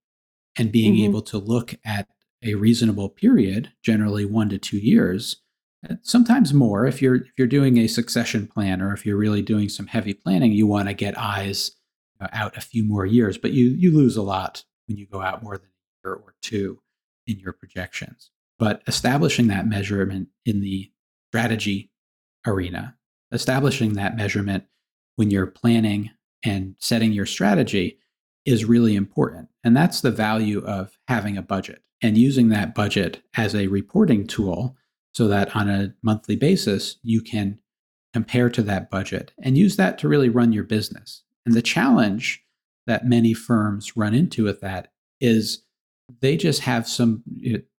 and 0.56 0.70
being 0.70 0.94
mm-hmm. 0.94 1.06
able 1.06 1.22
to 1.22 1.38
look 1.38 1.74
at 1.84 2.06
a 2.42 2.54
reasonable 2.54 3.08
period, 3.08 3.72
generally 3.82 4.24
one 4.24 4.48
to 4.48 4.58
two 4.58 4.78
years, 4.78 5.42
uh, 5.88 5.94
sometimes 6.02 6.52
more. 6.52 6.86
If 6.86 7.00
you're 7.00 7.16
if 7.16 7.32
you're 7.36 7.46
doing 7.46 7.78
a 7.78 7.86
succession 7.86 8.46
plan, 8.46 8.82
or 8.82 8.92
if 8.92 9.06
you're 9.06 9.16
really 9.16 9.42
doing 9.42 9.68
some 9.68 9.86
heavy 9.86 10.14
planning, 10.14 10.52
you 10.52 10.66
want 10.66 10.88
to 10.88 10.94
get 10.94 11.18
eyes 11.18 11.72
uh, 12.20 12.28
out 12.32 12.56
a 12.56 12.60
few 12.60 12.84
more 12.84 13.06
years. 13.06 13.38
But 13.38 13.52
you 13.52 13.68
you 13.68 13.90
lose 13.90 14.16
a 14.16 14.22
lot 14.22 14.64
when 14.86 14.98
you 14.98 15.06
go 15.06 15.20
out 15.22 15.42
more 15.42 15.56
than 15.56 15.68
a 15.68 16.08
year 16.08 16.14
or 16.14 16.34
two 16.42 16.80
in 17.26 17.38
your 17.38 17.52
projections. 17.52 18.30
But 18.58 18.82
establishing 18.86 19.48
that 19.48 19.66
measurement 19.66 20.28
in 20.44 20.60
the 20.60 20.90
strategy 21.30 21.90
arena, 22.46 22.96
establishing 23.32 23.94
that 23.94 24.16
measurement 24.16 24.64
when 25.16 25.30
you're 25.30 25.46
planning 25.46 26.10
and 26.44 26.74
setting 26.78 27.12
your 27.12 27.26
strategy 27.26 27.98
is 28.44 28.64
really 28.64 28.96
important. 28.96 29.48
And 29.64 29.76
that's 29.76 30.00
the 30.00 30.10
value 30.10 30.64
of 30.64 30.98
having 31.08 31.36
a 31.36 31.42
budget 31.42 31.82
and 32.02 32.16
using 32.16 32.48
that 32.48 32.74
budget 32.74 33.22
as 33.36 33.54
a 33.54 33.66
reporting 33.66 34.26
tool 34.26 34.76
so 35.12 35.28
that 35.28 35.54
on 35.56 35.68
a 35.68 35.94
monthly 36.02 36.36
basis, 36.36 36.96
you 37.02 37.20
can 37.20 37.58
compare 38.12 38.48
to 38.50 38.62
that 38.62 38.90
budget 38.90 39.32
and 39.42 39.58
use 39.58 39.76
that 39.76 39.98
to 39.98 40.08
really 40.08 40.28
run 40.28 40.52
your 40.52 40.64
business. 40.64 41.22
And 41.46 41.54
the 41.54 41.62
challenge 41.62 42.44
that 42.86 43.06
many 43.06 43.34
firms 43.34 43.96
run 43.96 44.14
into 44.14 44.44
with 44.44 44.60
that 44.60 44.92
is 45.20 45.62
they 46.20 46.36
just 46.36 46.62
have 46.62 46.88
some, 46.88 47.22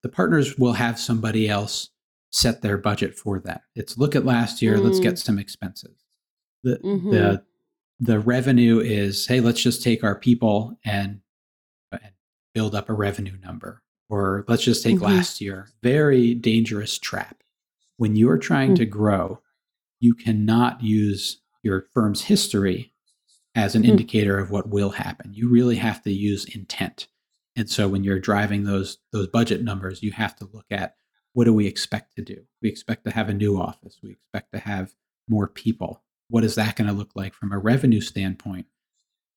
the 0.03 0.09
partners 0.09 0.59
will 0.59 0.75
have 0.75 0.99
somebody 0.99 1.49
else 1.49 1.91
set 2.33 2.63
their 2.63 2.79
budget 2.79 3.17
for 3.17 3.41
them. 3.41 3.59
It's 3.75 3.99
look 3.99 4.15
at 4.15 4.25
last 4.25 4.63
year, 4.63 4.77
mm. 4.77 4.85
let's 4.85 5.01
get 5.01 5.15
mm. 5.15 5.19
some 5.19 5.39
expenses. 5.39 6.05
The, 6.63 6.77
mm-hmm. 6.77 7.11
the 7.11 7.43
the 8.01 8.19
revenue 8.19 8.81
is 8.81 9.27
hey 9.27 9.41
let's 9.41 9.63
just 9.63 9.83
take 9.83 10.03
our 10.03 10.15
people 10.15 10.79
and, 10.85 11.21
and 11.93 12.13
build 12.55 12.75
up 12.75 12.89
a 12.89 12.95
revenue 12.95 13.37
number 13.45 13.83
or 14.11 14.45
let's 14.49 14.63
just 14.63 14.83
take 14.83 14.97
mm-hmm. 14.97 15.07
last 15.07 15.41
year 15.41 15.69
very 15.83 16.35
dangerous 16.35 16.99
trap 16.99 17.43
when 17.97 18.17
you're 18.17 18.39
trying 18.39 18.71
mm-hmm. 18.71 18.77
to 18.77 18.87
grow 18.87 19.41
you 20.01 20.15
cannot 20.15 20.83
use 20.83 21.41
your 21.63 21.87
firm's 21.93 22.23
history 22.23 22.93
as 23.55 23.75
an 23.75 23.83
mm-hmm. 23.83 23.93
indicator 23.93 24.39
of 24.39 24.51
what 24.51 24.69
will 24.69 24.91
happen 24.91 25.33
you 25.33 25.49
really 25.49 25.77
have 25.77 26.03
to 26.03 26.13
use 26.13 26.45
intent 26.55 27.09
and 27.57 27.69
so 27.71 27.89
when 27.89 28.05
you're 28.05 28.21
driving 28.21 28.65
those 28.65 28.99
those 29.13 29.27
budget 29.29 29.63
numbers 29.63 30.03
you 30.03 30.13
have 30.13 30.37
to 30.37 30.49
look 30.53 30.67
at 30.71 30.97
what 31.33 31.45
do 31.45 31.55
we 31.55 31.67
expect 31.67 32.15
to 32.17 32.23
do 32.23 32.43
we 32.61 32.69
expect 32.69 33.05
to 33.05 33.11
have 33.11 33.29
a 33.29 33.35
new 33.35 33.61
office 33.61 33.99
we 34.03 34.11
expect 34.11 34.53
to 34.53 34.59
have 34.59 34.93
more 35.29 35.47
people 35.47 36.03
what 36.31 36.45
is 36.45 36.55
that 36.55 36.77
going 36.77 36.89
to 36.89 36.95
look 36.95 37.11
like 37.15 37.35
from 37.35 37.53
a 37.53 37.59
revenue 37.59 38.01
standpoint? 38.01 38.67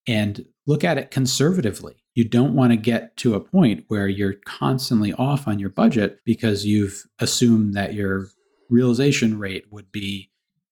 And 0.08 0.46
look 0.66 0.84
at 0.84 0.98
it 0.98 1.12
conservatively. 1.12 1.96
You 2.16 2.28
don't 2.28 2.56
want 2.56 2.72
to 2.72 2.78
get 2.78 3.18
to 3.18 3.34
a 3.34 3.40
point 3.40 3.86
where 3.88 4.08
you're 4.08 4.36
constantly 4.46 5.14
off 5.14 5.48
on 5.48 5.60
your 5.60 5.70
budget 5.70 6.20
because 6.26 6.66
you've 6.66 7.06
assumed 7.20 7.74
that 7.74 7.94
your 7.94 8.28
realization 8.70 9.40
rate 9.40 9.66
would 9.72 9.92
be 9.92 10.30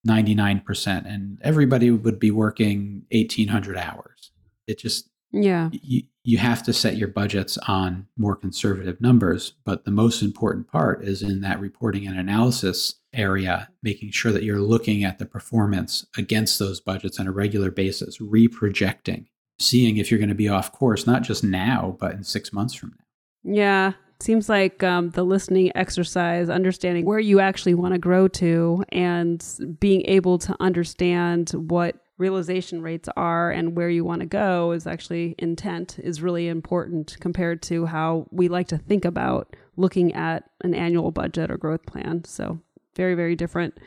99% 0.08 1.06
and 1.06 1.40
everybody 1.42 1.92
would 1.92 2.20
be 2.20 2.32
working 2.32 3.04
1800 3.12 3.78
hours. 3.78 4.32
It 4.68 4.80
just 4.80 5.10
yeah. 5.34 5.70
You, 5.72 6.04
you 6.24 6.38
have 6.38 6.62
to 6.64 6.74
set 6.74 6.98
your 6.98 7.08
budgets 7.08 7.58
on 7.68 8.08
more 8.18 8.36
conservative 8.36 9.02
numbers. 9.02 9.54
But 9.66 9.86
the 9.86 9.92
most 9.92 10.22
important 10.22 10.68
part 10.68 11.04
is 11.04 11.22
in 11.22 11.42
that 11.42 11.60
reporting 11.60 12.06
and 12.06 12.20
analysis 12.20 12.96
area, 13.14 13.70
making 13.82 14.12
sure 14.12 14.32
that 14.32 14.44
you're 14.44 14.60
looking 14.60 15.04
at 15.04 15.20
the 15.20 15.26
performance 15.26 16.06
against 16.18 16.60
those 16.60 16.80
budgets 16.80 17.20
on 17.20 17.28
a 17.28 17.32
regular 17.32 17.72
basis, 17.72 18.20
reprojecting, 18.20 19.28
seeing 19.62 19.98
if 19.98 20.10
you're 20.10 20.20
going 20.20 20.30
to 20.30 20.36
be 20.36 20.50
off 20.50 20.72
course, 20.72 21.08
not 21.08 21.24
just 21.24 21.44
now, 21.44 21.96
but 22.00 22.14
in 22.14 22.24
six 22.24 22.52
months 22.52 22.74
from 22.74 22.90
now. 22.90 23.54
Yeah. 23.54 23.94
Seems 24.20 24.50
like 24.50 24.84
um, 24.84 25.10
the 25.12 25.24
listening 25.24 25.72
exercise, 25.74 26.50
understanding 26.50 27.06
where 27.06 27.20
you 27.20 27.40
actually 27.40 27.74
want 27.74 27.94
to 27.94 28.00
grow 28.00 28.28
to, 28.28 28.84
and 28.90 29.44
being 29.80 30.04
able 30.06 30.38
to 30.40 30.56
understand 30.60 31.50
what 31.52 31.96
realization 32.20 32.84
rates 32.84 33.10
are 33.18 33.50
and 33.50 33.76
where 33.76 33.90
you 33.90 34.06
want 34.06 34.20
to 34.20 34.28
go 34.28 34.74
is 34.74 34.86
actually 34.86 35.34
intent 35.40 35.98
is 35.98 36.22
really 36.22 36.48
important 36.48 37.18
compared 37.20 37.64
to 37.64 37.88
how 37.88 38.28
we 38.30 38.48
like 38.48 38.68
to 38.68 38.78
think 38.78 39.06
about 39.06 39.56
looking 39.76 40.14
at 40.14 40.44
an 40.64 40.76
annual 40.76 41.10
budget 41.10 41.50
or 41.50 41.58
growth 41.58 41.84
plan. 41.88 42.24
So 42.24 42.60
very, 42.96 43.16
very 43.16 43.36
different. 43.36 43.80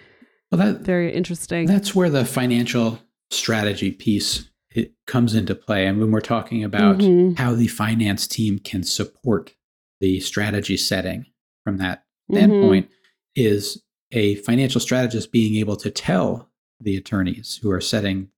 Well, 0.51 0.59
that 0.59 0.81
very 0.81 1.15
interesting. 1.15 1.67
That's 1.67 1.95
where 1.95 2.11
the 2.11 2.25
financial 2.25 2.99
strategy 3.31 3.93
piece 3.93 4.49
it 4.75 4.93
comes 5.07 5.35
into 5.35 5.55
play. 5.55 5.87
And 5.87 6.01
when 6.01 6.11
we're 6.11 6.21
talking 6.21 6.65
about 6.65 6.99
mm-hmm. 6.99 7.35
how 7.35 7.55
the 7.55 7.69
finance 7.69 8.27
team 8.27 8.59
can 8.59 8.83
support 8.83 9.55
the 10.01 10.21
strategy 10.21 10.77
setting 10.77 11.27
from 11.63 11.79
that 11.79 12.01
mm-hmm. 12.31 12.37
standpoint, 12.37 12.87
mm-hmm. 12.87 12.93
is 13.37 13.83
a 14.11 14.35
financial 14.37 14.81
strategist 14.81 15.33
being 15.33 15.57
able 15.57 15.77
to 15.77 15.91
tell 15.91 16.51
the 16.81 16.97
attorneys 16.97 17.59
who 17.63 17.71
are 17.71 17.81
setting 17.81 18.29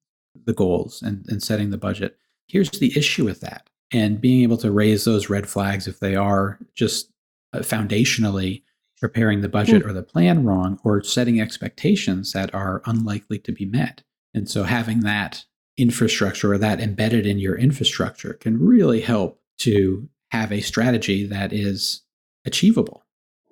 the 0.44 0.52
goals 0.52 1.02
and, 1.02 1.24
and 1.28 1.42
setting 1.42 1.70
the 1.70 1.78
budget. 1.78 2.16
Here's 2.48 2.70
the 2.70 2.96
issue 2.96 3.24
with 3.24 3.40
that. 3.40 3.68
And 3.92 4.20
being 4.20 4.42
able 4.42 4.58
to 4.58 4.70
raise 4.70 5.04
those 5.04 5.30
red 5.30 5.48
flags 5.48 5.88
if 5.88 6.00
they 6.00 6.16
are 6.16 6.58
just 6.74 7.10
uh, 7.52 7.60
foundationally 7.60 8.62
preparing 8.98 9.40
the 9.40 9.48
budget 9.48 9.82
mm. 9.82 9.86
or 9.88 9.92
the 9.92 10.02
plan 10.02 10.44
wrong 10.44 10.78
or 10.84 11.02
setting 11.02 11.40
expectations 11.40 12.32
that 12.32 12.54
are 12.54 12.82
unlikely 12.86 13.38
to 13.40 13.52
be 13.52 13.64
met. 13.64 14.02
And 14.34 14.48
so 14.48 14.64
having 14.64 15.00
that 15.00 15.44
infrastructure 15.76 16.52
or 16.52 16.58
that 16.58 16.80
embedded 16.80 17.26
in 17.26 17.38
your 17.38 17.56
infrastructure 17.56 18.34
can 18.34 18.58
really 18.58 19.00
help 19.00 19.40
to 19.58 20.08
have 20.30 20.52
a 20.52 20.60
strategy 20.60 21.26
that 21.26 21.52
is 21.52 22.02
achievable. 22.44 23.04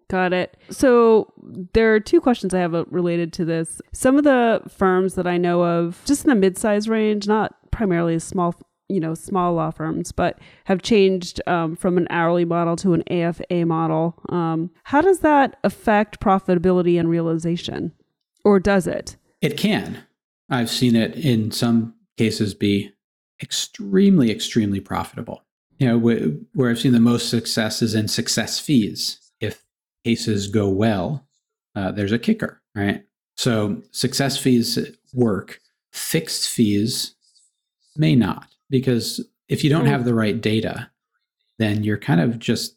Got 0.08 0.32
it. 0.32 0.56
So 0.70 1.32
there 1.72 1.94
are 1.94 2.00
two 2.00 2.20
questions 2.20 2.52
I 2.52 2.60
have 2.60 2.74
uh, 2.74 2.84
related 2.90 3.32
to 3.34 3.44
this. 3.44 3.80
Some 3.92 4.16
of 4.18 4.24
the 4.24 4.60
firms 4.68 5.14
that 5.14 5.26
I 5.26 5.38
know 5.38 5.64
of, 5.64 6.00
just 6.04 6.24
in 6.24 6.28
the 6.28 6.34
mid-size 6.34 6.88
range, 6.88 7.26
not 7.26 7.54
primarily 7.70 8.18
small, 8.18 8.54
you 8.88 9.00
know, 9.00 9.14
small 9.14 9.54
law 9.54 9.70
firms, 9.70 10.12
but 10.12 10.38
have 10.64 10.82
changed 10.82 11.40
um, 11.46 11.74
from 11.74 11.96
an 11.96 12.06
hourly 12.10 12.44
model 12.44 12.76
to 12.76 12.92
an 12.92 13.02
AFA 13.10 13.64
model. 13.64 14.14
Um, 14.28 14.70
how 14.84 15.00
does 15.00 15.20
that 15.20 15.56
affect 15.64 16.20
profitability 16.20 17.00
and 17.00 17.08
realization, 17.08 17.92
or 18.44 18.60
does 18.60 18.86
it? 18.86 19.16
It 19.40 19.56
can. 19.56 20.04
I've 20.50 20.70
seen 20.70 20.96
it 20.96 21.16
in 21.16 21.50
some 21.50 21.93
cases 22.16 22.54
be 22.54 22.92
extremely, 23.42 24.30
extremely 24.30 24.80
profitable. 24.80 25.42
You 25.78 25.88
know, 25.88 25.98
wh- 25.98 26.56
where 26.56 26.70
I've 26.70 26.78
seen 26.78 26.92
the 26.92 27.00
most 27.00 27.28
success 27.30 27.82
is 27.82 27.94
in 27.94 28.08
success 28.08 28.60
fees 28.60 29.18
If 29.40 29.64
cases 30.04 30.48
go 30.48 30.68
well, 30.68 31.26
uh, 31.74 31.90
there's 31.90 32.12
a 32.12 32.18
kicker, 32.18 32.62
right? 32.74 33.04
So 33.36 33.82
success 33.90 34.38
fees 34.38 34.78
work, 35.12 35.60
fixed 35.92 36.48
fees 36.48 37.14
may 37.96 38.14
not, 38.14 38.46
because 38.70 39.20
if 39.48 39.64
you 39.64 39.70
don't 39.70 39.86
have 39.86 40.04
the 40.04 40.14
right 40.14 40.40
data, 40.40 40.90
then 41.58 41.82
you're 41.82 41.98
kind 41.98 42.20
of 42.20 42.38
just 42.38 42.76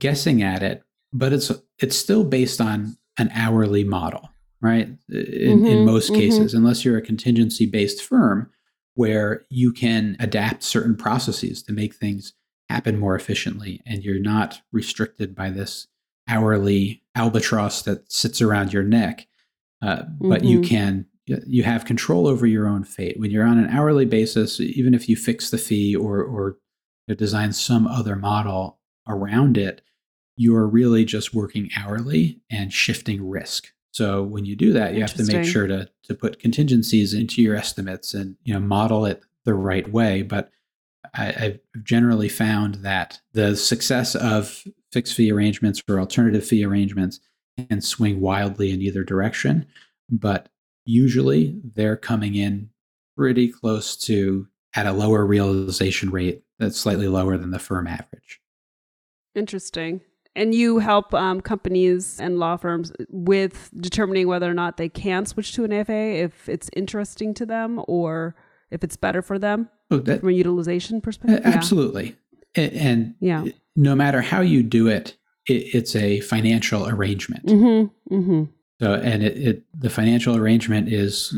guessing 0.00 0.42
at 0.42 0.62
it, 0.62 0.84
but 1.12 1.32
it's 1.32 1.50
it's 1.78 1.96
still 1.96 2.24
based 2.24 2.60
on 2.60 2.96
an 3.18 3.30
hourly 3.34 3.82
model, 3.82 4.30
right? 4.60 4.88
In, 5.08 5.16
mm-hmm, 5.16 5.66
in 5.66 5.84
most 5.84 6.12
mm-hmm. 6.12 6.20
cases, 6.20 6.54
unless 6.54 6.84
you're 6.84 6.96
a 6.96 7.02
contingency 7.02 7.66
based 7.66 8.02
firm 8.02 8.50
where 8.98 9.44
you 9.48 9.72
can 9.72 10.16
adapt 10.18 10.64
certain 10.64 10.96
processes 10.96 11.62
to 11.62 11.72
make 11.72 11.94
things 11.94 12.32
happen 12.68 12.98
more 12.98 13.14
efficiently 13.14 13.80
and 13.86 14.02
you're 14.02 14.18
not 14.18 14.60
restricted 14.72 15.36
by 15.36 15.50
this 15.50 15.86
hourly 16.26 17.00
albatross 17.14 17.82
that 17.82 18.10
sits 18.10 18.42
around 18.42 18.72
your 18.72 18.82
neck, 18.82 19.28
uh, 19.82 20.02
but 20.20 20.40
mm-hmm. 20.40 20.48
you 20.48 20.60
can 20.62 21.06
you 21.26 21.62
have 21.62 21.84
control 21.84 22.26
over 22.26 22.44
your 22.44 22.66
own 22.66 22.82
fate 22.82 23.20
when 23.20 23.30
you're 23.30 23.46
on 23.46 23.58
an 23.58 23.70
hourly 23.70 24.04
basis. 24.04 24.58
Even 24.58 24.94
if 24.94 25.08
you 25.08 25.14
fix 25.14 25.50
the 25.50 25.58
fee 25.58 25.94
or 25.94 26.20
or 26.20 26.56
design 27.14 27.52
some 27.52 27.86
other 27.86 28.16
model 28.16 28.80
around 29.06 29.56
it, 29.56 29.80
you 30.36 30.56
are 30.56 30.66
really 30.66 31.04
just 31.04 31.32
working 31.32 31.70
hourly 31.78 32.40
and 32.50 32.72
shifting 32.72 33.28
risk. 33.28 33.68
So 33.92 34.22
when 34.22 34.44
you 34.44 34.54
do 34.54 34.72
that, 34.74 34.94
you 34.94 35.00
have 35.00 35.14
to 35.14 35.24
make 35.24 35.46
sure 35.46 35.66
to 35.66 35.88
to 36.04 36.14
put 36.14 36.38
contingencies 36.38 37.14
into 37.14 37.42
your 37.42 37.56
estimates 37.56 38.14
and 38.14 38.36
you 38.44 38.54
know 38.54 38.60
model 38.60 39.04
it 39.06 39.22
the 39.44 39.54
right 39.54 39.90
way. 39.90 40.22
But 40.22 40.50
I, 41.14 41.24
have 41.24 41.58
generally 41.82 42.28
found 42.28 42.76
that 42.76 43.20
the 43.32 43.56
success 43.56 44.14
of 44.14 44.64
fixed 44.92 45.14
fee 45.14 45.32
arrangements 45.32 45.82
or 45.88 45.98
alternative 45.98 46.44
fee 46.44 46.64
arrangements 46.64 47.20
can 47.56 47.80
swing 47.80 48.20
wildly 48.20 48.70
in 48.70 48.82
either 48.82 49.04
direction, 49.04 49.66
but 50.10 50.48
usually 50.84 51.58
they're 51.74 51.96
coming 51.96 52.34
in 52.34 52.70
pretty 53.16 53.50
close 53.50 53.96
to 53.96 54.46
at 54.74 54.86
a 54.86 54.92
lower 54.92 55.24
realization 55.26 56.10
rate 56.10 56.42
that's 56.58 56.78
slightly 56.78 57.08
lower 57.08 57.36
than 57.36 57.50
the 57.50 57.58
firm 57.58 57.86
average. 57.86 58.40
Interesting. 59.34 60.00
And 60.36 60.54
you 60.54 60.78
help 60.78 61.12
um, 61.14 61.40
companies 61.40 62.20
and 62.20 62.38
law 62.38 62.56
firms 62.56 62.92
with 63.08 63.70
determining 63.76 64.28
whether 64.28 64.48
or 64.48 64.54
not 64.54 64.76
they 64.76 64.88
can 64.88 65.26
switch 65.26 65.52
to 65.54 65.64
an 65.64 65.72
AFA 65.72 65.92
if 65.92 66.48
it's 66.48 66.70
interesting 66.76 67.34
to 67.34 67.46
them 67.46 67.82
or 67.88 68.36
if 68.70 68.84
it's 68.84 68.96
better 68.96 69.20
for 69.20 69.38
them 69.38 69.68
oh, 69.90 69.98
that, 69.98 70.20
from 70.20 70.28
a 70.28 70.32
utilization 70.32 71.00
perspective. 71.00 71.40
Absolutely. 71.44 72.16
Yeah. 72.56 72.64
And, 72.72 73.14
yeah 73.20 73.44
no 73.78 73.94
matter 73.94 74.20
how 74.20 74.40
you 74.40 74.62
do 74.62 74.88
it, 74.88 75.16
it 75.46 75.74
it's 75.74 75.94
a 75.94 76.20
financial 76.20 76.88
arrangement. 76.88 77.46
Mm-hmm, 77.46 78.14
mm-hmm. 78.14 78.44
So, 78.80 78.94
and 78.94 79.22
it, 79.22 79.38
it 79.38 79.62
the 79.72 79.88
financial 79.88 80.36
arrangement 80.36 80.92
is 80.92 81.34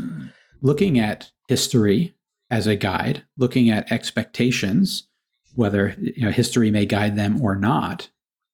looking 0.61 0.99
at 0.99 1.31
history 1.47 2.15
as 2.49 2.67
a 2.67 2.75
guide, 2.75 3.23
looking 3.37 3.69
at 3.69 3.91
expectations, 3.91 5.07
whether 5.53 5.95
you 5.99 6.25
know 6.25 6.31
history 6.31 6.71
may 6.71 6.85
guide 6.85 7.15
them 7.15 7.41
or 7.41 7.55
not, 7.55 8.09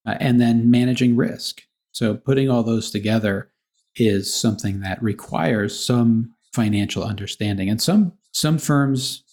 uh, 0.08 0.15
and 0.20 0.41
then 0.41 0.72
managing 0.72 1.15
risk. 1.15 1.62
So 1.91 2.15
putting 2.15 2.50
all 2.50 2.63
those 2.63 2.89
together 2.89 3.52
is 3.96 4.34
something 4.34 4.80
that 4.80 5.02
requires 5.04 5.80
some 5.80 6.34
financial 6.54 7.04
understanding. 7.04 7.70
And 7.70 7.82
some 7.82 8.13
some 8.32 8.58
firms 8.58 9.24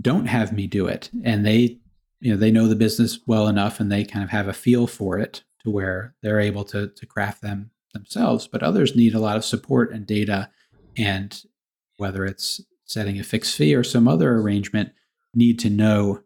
don't 0.00 0.26
have 0.26 0.52
me 0.52 0.66
do 0.66 0.86
it 0.86 1.10
and 1.24 1.44
they 1.44 1.78
you 2.20 2.30
know 2.30 2.36
they 2.36 2.50
know 2.50 2.68
the 2.68 2.76
business 2.76 3.18
well 3.26 3.48
enough 3.48 3.80
and 3.80 3.90
they 3.90 4.04
kind 4.04 4.22
of 4.22 4.30
have 4.30 4.46
a 4.46 4.52
feel 4.52 4.86
for 4.86 5.18
it 5.18 5.42
to 5.62 5.70
where 5.70 6.14
they're 6.22 6.40
able 6.40 6.64
to 6.64 6.88
to 6.88 7.06
craft 7.06 7.42
them 7.42 7.70
themselves 7.92 8.46
but 8.46 8.62
others 8.62 8.94
need 8.94 9.14
a 9.14 9.20
lot 9.20 9.36
of 9.36 9.44
support 9.44 9.92
and 9.92 10.06
data 10.06 10.48
and 10.96 11.42
whether 11.96 12.24
it's 12.24 12.60
setting 12.84 13.18
a 13.18 13.24
fixed 13.24 13.56
fee 13.56 13.74
or 13.74 13.82
some 13.82 14.06
other 14.06 14.36
arrangement 14.36 14.92
need 15.34 15.58
to 15.58 15.68
know 15.68 16.20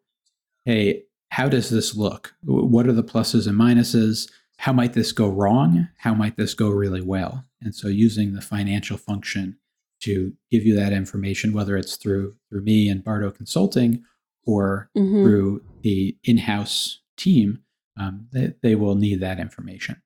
hey 0.67 1.04
how 1.35 1.49
does 1.49 1.68
this 1.68 1.97
look? 1.97 2.33
What 2.44 2.87
are 2.87 2.92
the 2.92 3.03
pluses 3.03 3.49
and 3.49 3.59
minuses? 3.59 4.31
How 4.59 4.73
might 4.73 4.92
this 4.92 5.11
go 5.11 5.29
wrong? 5.29 5.88
How 5.99 6.14
might 6.14 6.37
this 6.37 6.55
go 6.55 6.70
really 6.70 7.01
well? 7.01 7.44
And 7.61 7.75
so 7.75 7.88
using 7.88 8.35
the 8.35 8.40
financial 8.40 8.97
function 8.97 9.59
to 10.03 10.33
give 10.53 10.64
you 10.64 10.77
that 10.77 10.92
information 10.92 11.53
whether 11.53 11.77
it's 11.77 11.97
through 11.97 12.37
through 12.49 12.62
me 12.62 12.88
and 12.88 13.03
Barto 13.03 13.33
consulting 13.33 14.05
or 14.47 14.90
mm-hmm. 14.97 15.25
through 15.25 15.64
the 15.83 16.16
in-house 16.23 17.01
team 17.16 17.64
um, 17.99 18.29
they, 18.31 18.55
they 18.62 18.75
will 18.77 18.94
need 18.94 19.18
that 19.20 19.40
information. 19.40 20.01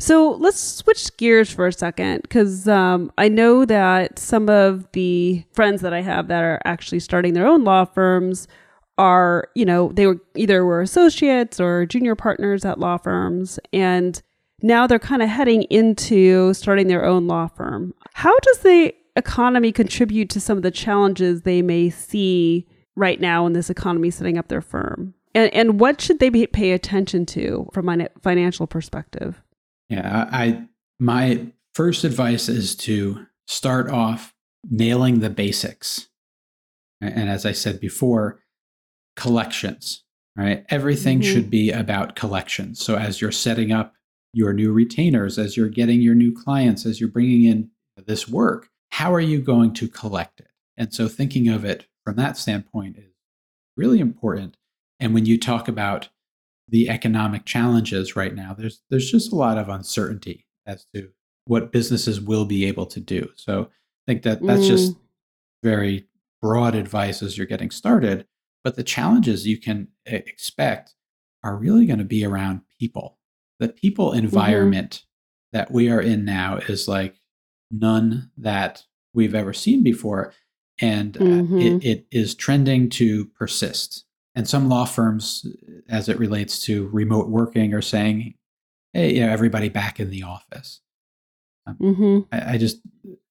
So 0.00 0.32
let's 0.32 0.58
switch 0.58 1.16
gears 1.16 1.50
for 1.50 1.68
a 1.68 1.72
second 1.72 2.22
because 2.22 2.66
um, 2.66 3.12
I 3.16 3.28
know 3.28 3.64
that 3.66 4.18
some 4.18 4.48
of 4.48 4.90
the 4.92 5.44
friends 5.52 5.80
that 5.82 5.92
I 5.92 6.02
have 6.02 6.26
that 6.26 6.42
are 6.42 6.60
actually 6.64 7.00
starting 7.00 7.34
their 7.34 7.46
own 7.46 7.62
law 7.62 7.84
firms 7.84 8.48
are, 8.98 9.48
you 9.54 9.64
know, 9.64 9.92
they 9.92 10.06
were 10.06 10.18
either 10.34 10.64
were 10.64 10.80
associates 10.80 11.60
or 11.60 11.86
junior 11.86 12.14
partners 12.14 12.64
at 12.64 12.80
law 12.80 12.96
firms, 12.96 13.58
and 13.72 14.22
now 14.62 14.86
they're 14.86 14.98
kind 14.98 15.22
of 15.22 15.28
heading 15.28 15.62
into 15.64 16.54
starting 16.54 16.88
their 16.88 17.04
own 17.04 17.26
law 17.26 17.46
firm. 17.46 17.94
How 18.14 18.38
does 18.40 18.58
the 18.58 18.94
economy 19.16 19.72
contribute 19.72 20.30
to 20.30 20.40
some 20.40 20.56
of 20.56 20.62
the 20.62 20.70
challenges 20.70 21.42
they 21.42 21.62
may 21.62 21.90
see 21.90 22.66
right 22.94 23.20
now 23.20 23.46
in 23.46 23.52
this 23.52 23.70
economy 23.70 24.10
setting 24.10 24.38
up 24.38 24.48
their 24.48 24.62
firm? 24.62 25.14
And, 25.34 25.52
and 25.52 25.78
what 25.80 26.00
should 26.00 26.18
they 26.18 26.30
be, 26.30 26.46
pay 26.46 26.72
attention 26.72 27.26
to 27.26 27.68
from 27.72 27.88
a 27.88 28.08
financial 28.22 28.66
perspective? 28.66 29.42
Yeah, 29.90 30.28
I 30.32 30.66
my 30.98 31.46
first 31.74 32.04
advice 32.04 32.48
is 32.48 32.74
to 32.74 33.26
start 33.46 33.90
off 33.90 34.34
nailing 34.68 35.20
the 35.20 35.30
basics. 35.30 36.08
And 37.02 37.28
as 37.28 37.44
I 37.44 37.52
said 37.52 37.78
before, 37.78 38.40
collections, 39.16 40.04
right? 40.36 40.64
Everything 40.68 41.20
mm-hmm. 41.20 41.32
should 41.32 41.50
be 41.50 41.70
about 41.70 42.16
collections. 42.16 42.84
So 42.84 42.96
as 42.96 43.20
you're 43.20 43.32
setting 43.32 43.72
up 43.72 43.94
your 44.32 44.52
new 44.52 44.72
retainers, 44.72 45.38
as 45.38 45.56
you're 45.56 45.68
getting 45.68 46.00
your 46.00 46.14
new 46.14 46.34
clients, 46.34 46.84
as 46.84 47.00
you're 47.00 47.08
bringing 47.08 47.44
in 47.44 47.70
this 48.06 48.28
work, 48.28 48.68
how 48.90 49.12
are 49.12 49.20
you 49.20 49.40
going 49.40 49.72
to 49.74 49.88
collect 49.88 50.40
it? 50.40 50.48
And 50.76 50.92
so 50.92 51.08
thinking 51.08 51.48
of 51.48 51.64
it 51.64 51.86
from 52.04 52.16
that 52.16 52.36
standpoint 52.36 52.98
is 52.98 53.12
really 53.76 53.98
important. 53.98 54.56
And 55.00 55.14
when 55.14 55.26
you 55.26 55.38
talk 55.38 55.68
about 55.68 56.08
the 56.68 56.88
economic 56.88 57.44
challenges 57.44 58.16
right 58.16 58.34
now, 58.34 58.54
there's 58.54 58.82
there's 58.90 59.10
just 59.10 59.32
a 59.32 59.36
lot 59.36 59.58
of 59.58 59.68
uncertainty 59.68 60.46
as 60.66 60.84
to 60.94 61.10
what 61.46 61.72
businesses 61.72 62.20
will 62.20 62.44
be 62.44 62.64
able 62.64 62.86
to 62.86 63.00
do. 63.00 63.30
So 63.36 63.62
I 63.62 64.12
think 64.12 64.22
that 64.22 64.42
that's 64.42 64.64
mm. 64.64 64.68
just 64.68 64.96
very 65.62 66.06
broad 66.42 66.74
advice 66.74 67.22
as 67.22 67.38
you're 67.38 67.46
getting 67.46 67.70
started. 67.70 68.26
But 68.66 68.74
the 68.74 68.82
challenges 68.82 69.46
you 69.46 69.60
can 69.60 69.86
expect 70.06 70.96
are 71.44 71.54
really 71.54 71.86
going 71.86 72.00
to 72.00 72.04
be 72.04 72.24
around 72.24 72.62
people. 72.80 73.16
The 73.60 73.68
people 73.68 74.08
mm-hmm. 74.08 74.24
environment 74.24 74.90
mm-hmm. 74.90 75.58
that 75.58 75.70
we 75.70 75.88
are 75.88 76.00
in 76.00 76.24
now 76.24 76.56
is 76.56 76.88
like 76.88 77.14
none 77.70 78.32
that 78.36 78.82
we've 79.14 79.36
ever 79.36 79.52
seen 79.52 79.84
before. 79.84 80.34
And 80.80 81.12
mm-hmm. 81.12 81.60
it, 81.60 81.84
it 81.84 82.06
is 82.10 82.34
trending 82.34 82.90
to 82.90 83.26
persist. 83.26 84.04
And 84.34 84.48
some 84.48 84.68
law 84.68 84.84
firms, 84.84 85.46
as 85.88 86.08
it 86.08 86.18
relates 86.18 86.60
to 86.64 86.88
remote 86.88 87.28
working, 87.28 87.72
are 87.72 87.80
saying, 87.80 88.34
hey, 88.92 89.14
you 89.14 89.20
know, 89.20 89.30
everybody 89.30 89.68
back 89.68 90.00
in 90.00 90.10
the 90.10 90.24
office. 90.24 90.80
Um, 91.68 91.76
mm-hmm. 91.80 92.18
I, 92.32 92.54
I 92.54 92.58
just, 92.58 92.80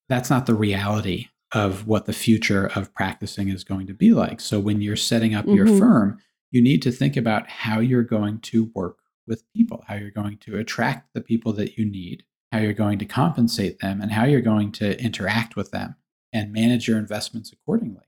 that's 0.08 0.30
not 0.30 0.45
the 0.45 0.56
reality 0.56 1.28
of 1.56 1.88
what 1.88 2.06
the 2.06 2.13
future 2.13 2.70
of 2.76 2.94
practicing 2.94 3.48
is 3.48 3.63
going 3.63 3.88
to 3.88 3.94
be 3.94 4.12
like. 4.12 4.41
So 4.41 4.60
when 4.60 4.82
you're 4.82 4.98
setting 4.98 5.34
up 5.34 5.46
mm-hmm. 5.46 5.56
your 5.56 5.68
firm, 5.68 6.20
you 6.52 6.62
need 6.62 6.82
to 6.82 6.91
think 6.91 7.15
about 7.15 7.50
how 7.50 7.80
you're 7.80 8.04
going 8.04 8.39
to 8.41 8.70
work 8.76 8.98
with 9.26 9.41
people, 9.54 9.84
how 9.88 9.96
you're 9.96 10.12
going 10.12 10.38
to 10.39 10.58
attract 10.58 11.13
the 11.13 11.22
people 11.22 11.54
that 11.54 11.78
you 11.78 11.86
need, 11.86 12.24
how 12.52 12.60
you're 12.60 12.74
going 12.74 13.00
to 13.00 13.06
compensate 13.06 13.80
them, 13.80 14.02
and 14.02 14.12
how 14.12 14.26
you're 14.26 14.41
going 14.41 14.74
to 14.74 15.02
interact 15.02 15.56
with 15.56 15.72
them 15.72 15.96
and 16.34 16.52
manage 16.52 16.89
your 16.89 16.98
investments 16.98 17.54
accordingly. 17.54 18.04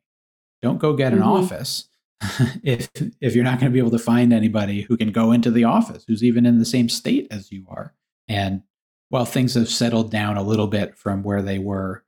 Don't 0.61 0.77
go 0.77 0.93
get 0.93 1.13
an 1.13 1.19
mm-hmm. 1.19 1.29
office 1.29 1.87
if 2.63 2.89
if 3.21 3.33
you're 3.33 3.43
not 3.43 3.59
going 3.59 3.71
to 3.71 3.73
be 3.73 3.79
able 3.79 3.91
to 3.91 3.99
find 3.99 4.33
anybody 4.33 4.81
who 4.81 4.97
can 4.97 5.11
go 5.11 5.31
into 5.31 5.51
the 5.51 5.63
office 5.63 6.03
who's 6.07 6.23
even 6.23 6.47
in 6.47 6.57
the 6.57 6.65
same 6.65 6.89
state 6.89 7.27
as 7.29 7.51
you 7.51 7.63
are 7.69 7.93
and 8.27 8.63
while 9.09 9.23
things 9.23 9.53
have 9.53 9.69
settled 9.69 10.09
down 10.09 10.35
a 10.35 10.41
little 10.41 10.65
bit 10.65 10.97
from 10.97 11.21
where 11.21 11.43
they 11.43 11.59
were 11.59 12.03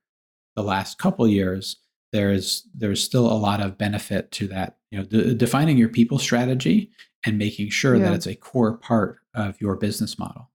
the 0.59 0.67
last 0.67 0.97
couple 0.97 1.25
years 1.25 1.77
there's 2.11 2.67
there's 2.75 3.01
still 3.01 3.31
a 3.31 3.37
lot 3.37 3.61
of 3.61 3.77
benefit 3.77 4.29
to 4.31 4.47
that 4.47 4.77
you 4.91 4.99
know 4.99 5.05
de- 5.05 5.33
defining 5.33 5.77
your 5.77 5.89
people 5.89 6.19
strategy 6.19 6.91
and 7.25 7.37
making 7.37 7.69
sure 7.69 7.95
yeah. 7.95 8.05
that 8.05 8.13
it's 8.13 8.27
a 8.27 8.35
core 8.35 8.77
part 8.77 9.19
of 9.33 9.59
your 9.61 9.75
business 9.75 10.19
model. 10.19 10.49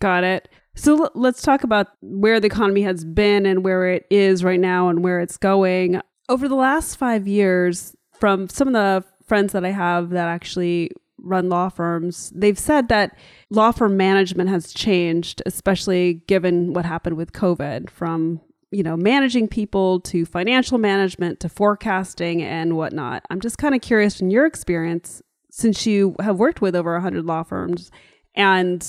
Got 0.00 0.24
it. 0.24 0.48
So 0.74 1.04
l- 1.04 1.12
let's 1.14 1.42
talk 1.42 1.64
about 1.64 1.88
where 2.00 2.40
the 2.40 2.46
economy 2.46 2.82
has 2.82 3.04
been 3.04 3.46
and 3.46 3.64
where 3.64 3.88
it 3.88 4.06
is 4.10 4.42
right 4.42 4.60
now 4.60 4.88
and 4.88 5.02
where 5.02 5.20
it's 5.20 5.36
going. 5.36 6.00
Over 6.28 6.48
the 6.48 6.54
last 6.54 6.94
5 6.96 7.26
years 7.26 7.96
from 8.12 8.48
some 8.48 8.68
of 8.68 8.74
the 8.74 9.04
friends 9.24 9.52
that 9.52 9.64
I 9.64 9.70
have 9.70 10.10
that 10.10 10.28
actually 10.28 10.92
run 11.18 11.48
law 11.48 11.68
firms, 11.68 12.32
they've 12.34 12.58
said 12.58 12.88
that 12.88 13.16
law 13.50 13.72
firm 13.72 13.96
management 13.96 14.48
has 14.48 14.72
changed, 14.72 15.42
especially 15.44 16.22
given 16.28 16.72
what 16.72 16.84
happened 16.84 17.16
with 17.16 17.32
COVID 17.32 17.90
from 17.90 18.40
you 18.70 18.82
know, 18.82 18.96
managing 18.96 19.48
people 19.48 20.00
to 20.00 20.24
financial 20.24 20.78
management 20.78 21.40
to 21.40 21.48
forecasting 21.48 22.42
and 22.42 22.76
whatnot. 22.76 23.24
I'm 23.30 23.40
just 23.40 23.58
kind 23.58 23.74
of 23.74 23.80
curious 23.80 24.18
from 24.18 24.30
your 24.30 24.46
experience, 24.46 25.22
since 25.50 25.86
you 25.86 26.14
have 26.20 26.38
worked 26.38 26.60
with 26.60 26.76
over 26.76 26.92
100 26.92 27.24
law 27.24 27.42
firms 27.42 27.90
and 28.34 28.86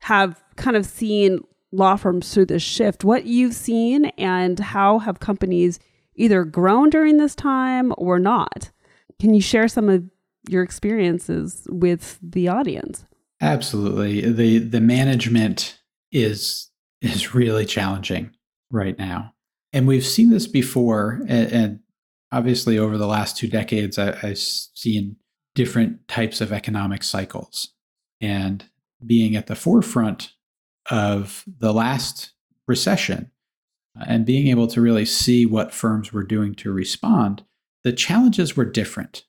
have 0.00 0.42
kind 0.56 0.76
of 0.76 0.84
seen 0.84 1.40
law 1.72 1.96
firms 1.96 2.32
through 2.32 2.46
this 2.46 2.62
shift, 2.62 3.04
what 3.04 3.24
you've 3.24 3.54
seen 3.54 4.06
and 4.18 4.58
how 4.58 4.98
have 4.98 5.20
companies 5.20 5.78
either 6.14 6.44
grown 6.44 6.90
during 6.90 7.16
this 7.16 7.34
time 7.34 7.94
or 7.96 8.18
not. 8.18 8.70
Can 9.18 9.32
you 9.32 9.40
share 9.40 9.68
some 9.68 9.88
of 9.88 10.04
your 10.48 10.62
experiences 10.62 11.66
with 11.70 12.18
the 12.22 12.48
audience? 12.48 13.06
Absolutely. 13.40 14.30
The 14.30 14.58
the 14.58 14.80
management 14.80 15.80
is 16.10 16.70
is 17.00 17.34
really 17.34 17.64
challenging 17.64 18.30
right 18.72 18.98
now. 18.98 19.34
And 19.72 19.86
we've 19.86 20.04
seen 20.04 20.30
this 20.30 20.48
before 20.48 21.22
and, 21.28 21.80
obviously 22.32 22.78
over 22.78 22.96
the 22.96 23.06
last 23.06 23.36
two 23.36 23.46
decades 23.46 23.98
I, 23.98 24.16
I've 24.22 24.38
seen 24.38 25.16
different 25.54 26.08
types 26.08 26.40
of 26.40 26.50
economic 26.50 27.02
cycles. 27.02 27.74
And 28.22 28.64
being 29.04 29.36
at 29.36 29.48
the 29.48 29.54
forefront 29.54 30.32
of 30.90 31.44
the 31.46 31.74
last 31.74 32.32
recession 32.66 33.30
uh, 33.98 34.04
and 34.08 34.24
being 34.24 34.48
able 34.48 34.66
to 34.68 34.80
really 34.80 35.04
see 35.04 35.44
what 35.44 35.74
firms 35.74 36.12
were 36.12 36.22
doing 36.22 36.54
to 36.54 36.72
respond, 36.72 37.44
the 37.84 37.92
challenges 37.92 38.56
were 38.56 38.64
different. 38.64 39.24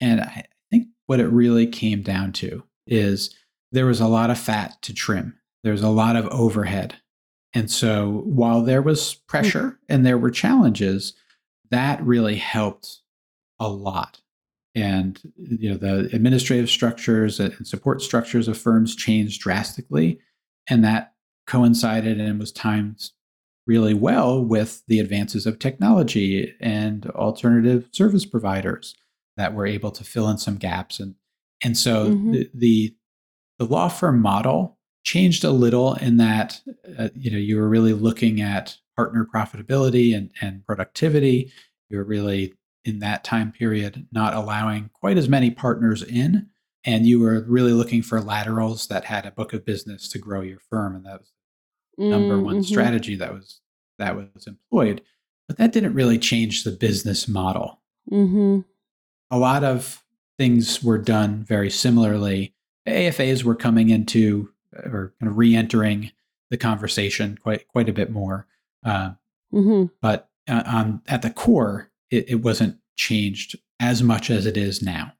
And 0.00 0.20
I 0.20 0.44
think 0.70 0.88
what 1.06 1.20
it 1.20 1.28
really 1.28 1.66
came 1.66 2.02
down 2.02 2.32
to 2.34 2.64
is 2.86 3.34
there 3.72 3.86
was 3.86 4.00
a 4.00 4.08
lot 4.08 4.30
of 4.30 4.38
fat 4.38 4.76
to 4.82 4.92
trim, 4.92 5.38
there's 5.62 5.82
a 5.82 5.88
lot 5.88 6.16
of 6.16 6.26
overhead. 6.28 6.96
And 7.54 7.70
so 7.70 8.22
while 8.24 8.62
there 8.62 8.82
was 8.82 9.14
hmm. 9.14 9.18
pressure 9.28 9.78
and 9.88 10.04
there 10.04 10.18
were 10.18 10.30
challenges, 10.30 11.14
that 11.70 12.02
really 12.04 12.36
helped 12.36 13.00
a 13.58 13.68
lot. 13.68 14.20
And 14.76 15.20
you 15.36 15.70
know 15.70 15.76
the 15.76 16.10
administrative 16.12 16.68
structures 16.68 17.38
and 17.38 17.64
support 17.64 18.02
structures 18.02 18.48
of 18.48 18.58
firms 18.58 18.96
changed 18.96 19.40
drastically, 19.40 20.18
and 20.68 20.84
that 20.84 21.14
coincided 21.46 22.20
and 22.20 22.40
was 22.40 22.50
timed 22.50 23.10
really 23.68 23.94
well 23.94 24.44
with 24.44 24.82
the 24.88 24.98
advances 24.98 25.46
of 25.46 25.60
technology 25.60 26.54
and 26.60 27.06
alternative 27.10 27.88
service 27.92 28.26
providers 28.26 28.96
that 29.36 29.54
were 29.54 29.66
able 29.66 29.92
to 29.92 30.02
fill 30.02 30.28
in 30.28 30.38
some 30.38 30.56
gaps 30.56 30.98
and 30.98 31.14
and 31.64 31.76
so 31.78 32.10
mm-hmm. 32.10 32.32
the, 32.32 32.50
the, 32.54 32.96
the 33.58 33.64
law 33.64 33.88
firm 33.88 34.20
model 34.20 34.73
changed 35.04 35.44
a 35.44 35.50
little 35.50 35.94
in 35.94 36.16
that 36.16 36.60
uh, 36.98 37.08
you 37.14 37.30
know 37.30 37.38
you 37.38 37.56
were 37.56 37.68
really 37.68 37.92
looking 37.92 38.40
at 38.40 38.76
partner 38.96 39.26
profitability 39.32 40.16
and, 40.16 40.30
and 40.40 40.64
productivity 40.66 41.52
you're 41.90 42.04
really 42.04 42.54
in 42.84 42.98
that 43.00 43.22
time 43.24 43.52
period 43.52 44.06
not 44.12 44.34
allowing 44.34 44.90
quite 44.94 45.16
as 45.18 45.28
many 45.28 45.50
partners 45.50 46.02
in 46.02 46.46
and 46.86 47.06
you 47.06 47.18
were 47.20 47.44
really 47.48 47.72
looking 47.72 48.02
for 48.02 48.20
laterals 48.20 48.86
that 48.88 49.04
had 49.04 49.24
a 49.26 49.30
book 49.30 49.52
of 49.52 49.64
business 49.64 50.08
to 50.08 50.18
grow 50.18 50.40
your 50.40 50.58
firm 50.70 50.94
and 50.96 51.04
that 51.04 51.20
was 51.20 51.32
number 51.98 52.40
one 52.40 52.56
Mm-hmm. 52.56 52.62
strategy 52.64 53.14
that 53.16 53.32
was 53.32 53.60
that 53.98 54.16
was 54.16 54.46
employed 54.46 55.02
but 55.46 55.58
that 55.58 55.72
didn't 55.72 55.94
really 55.94 56.18
change 56.18 56.64
the 56.64 56.72
business 56.72 57.28
model 57.28 57.80
Mm-hmm. 58.10 58.60
a 59.30 59.38
lot 59.38 59.64
of 59.64 60.02
things 60.38 60.82
were 60.82 60.98
done 60.98 61.44
very 61.44 61.70
similarly 61.70 62.54
afas 62.86 63.44
were 63.44 63.54
coming 63.54 63.88
into 63.90 64.50
or 64.84 65.14
kind 65.20 65.30
of 65.30 65.38
re-entering 65.38 66.10
the 66.50 66.56
conversation 66.56 67.36
quite 67.42 67.66
quite 67.68 67.88
a 67.88 67.92
bit 67.92 68.10
more 68.10 68.46
uh, 68.84 69.10
Mm-hmm. 69.52 69.86
but 70.02 70.30
uh, 70.48 70.62
on 70.66 71.02
at 71.06 71.22
the 71.22 71.30
core 71.30 71.90
it, 72.10 72.24
it 72.28 72.34
wasn't 72.36 72.78
changed 72.96 73.56
as 73.80 74.02
much 74.02 74.30
as 74.30 74.46
it 74.46 74.56
is 74.56 74.82
now 74.82 75.12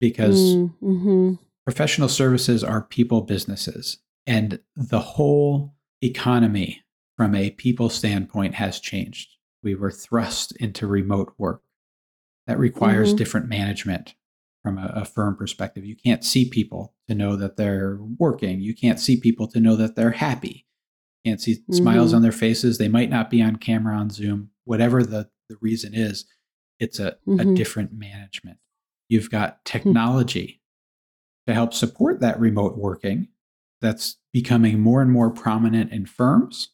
because 0.00 0.56
Mm-hmm. 0.56 1.34
professional 1.64 2.08
services 2.08 2.64
are 2.64 2.82
people 2.82 3.20
businesses 3.22 3.98
and 4.26 4.60
the 4.76 5.00
whole 5.00 5.74
economy 6.02 6.82
from 7.16 7.34
a 7.34 7.50
people 7.50 7.88
standpoint 7.88 8.54
has 8.54 8.80
changed 8.80 9.36
we 9.62 9.74
were 9.76 9.90
thrust 9.92 10.52
into 10.56 10.86
remote 10.86 11.32
work 11.38 11.62
that 12.48 12.58
requires 12.58 13.14
Mhm. 13.14 13.18
different 13.18 13.48
management 13.48 14.14
from 14.64 14.76
a, 14.78 14.90
a 14.96 15.04
firm 15.04 15.36
perspective 15.36 15.84
you 15.84 15.94
can't 15.96 16.24
see 16.24 16.48
people 16.48 16.94
to 17.12 17.18
know 17.18 17.36
that 17.36 17.56
they're 17.56 17.98
working 18.18 18.60
you 18.60 18.74
can't 18.74 19.00
see 19.00 19.18
people 19.20 19.46
to 19.48 19.60
know 19.60 19.76
that 19.76 19.94
they're 19.96 20.10
happy 20.12 20.66
you 21.24 21.30
can't 21.30 21.40
see 21.40 21.58
smiles 21.70 22.12
Mhm. 22.12 22.16
on 22.16 22.22
their 22.22 22.32
faces 22.32 22.78
they 22.78 22.88
might 22.88 23.10
not 23.10 23.30
be 23.30 23.42
on 23.42 23.56
camera 23.56 23.96
on 23.96 24.10
zoom 24.10 24.50
whatever 24.64 25.02
the, 25.02 25.28
the 25.48 25.56
reason 25.60 25.94
is 25.94 26.24
it's 26.78 26.98
a, 26.98 27.08
a 27.08 27.44
Mhm. 27.44 27.56
different 27.56 27.92
management 27.92 28.58
you've 29.08 29.30
got 29.30 29.64
technology 29.64 30.60
to 31.46 31.54
help 31.54 31.74
support 31.74 32.20
that 32.20 32.38
remote 32.40 32.76
working 32.78 33.28
that's 33.80 34.16
becoming 34.32 34.80
more 34.80 35.02
and 35.02 35.10
more 35.10 35.30
prominent 35.30 35.92
in 35.92 36.06
firms 36.06 36.68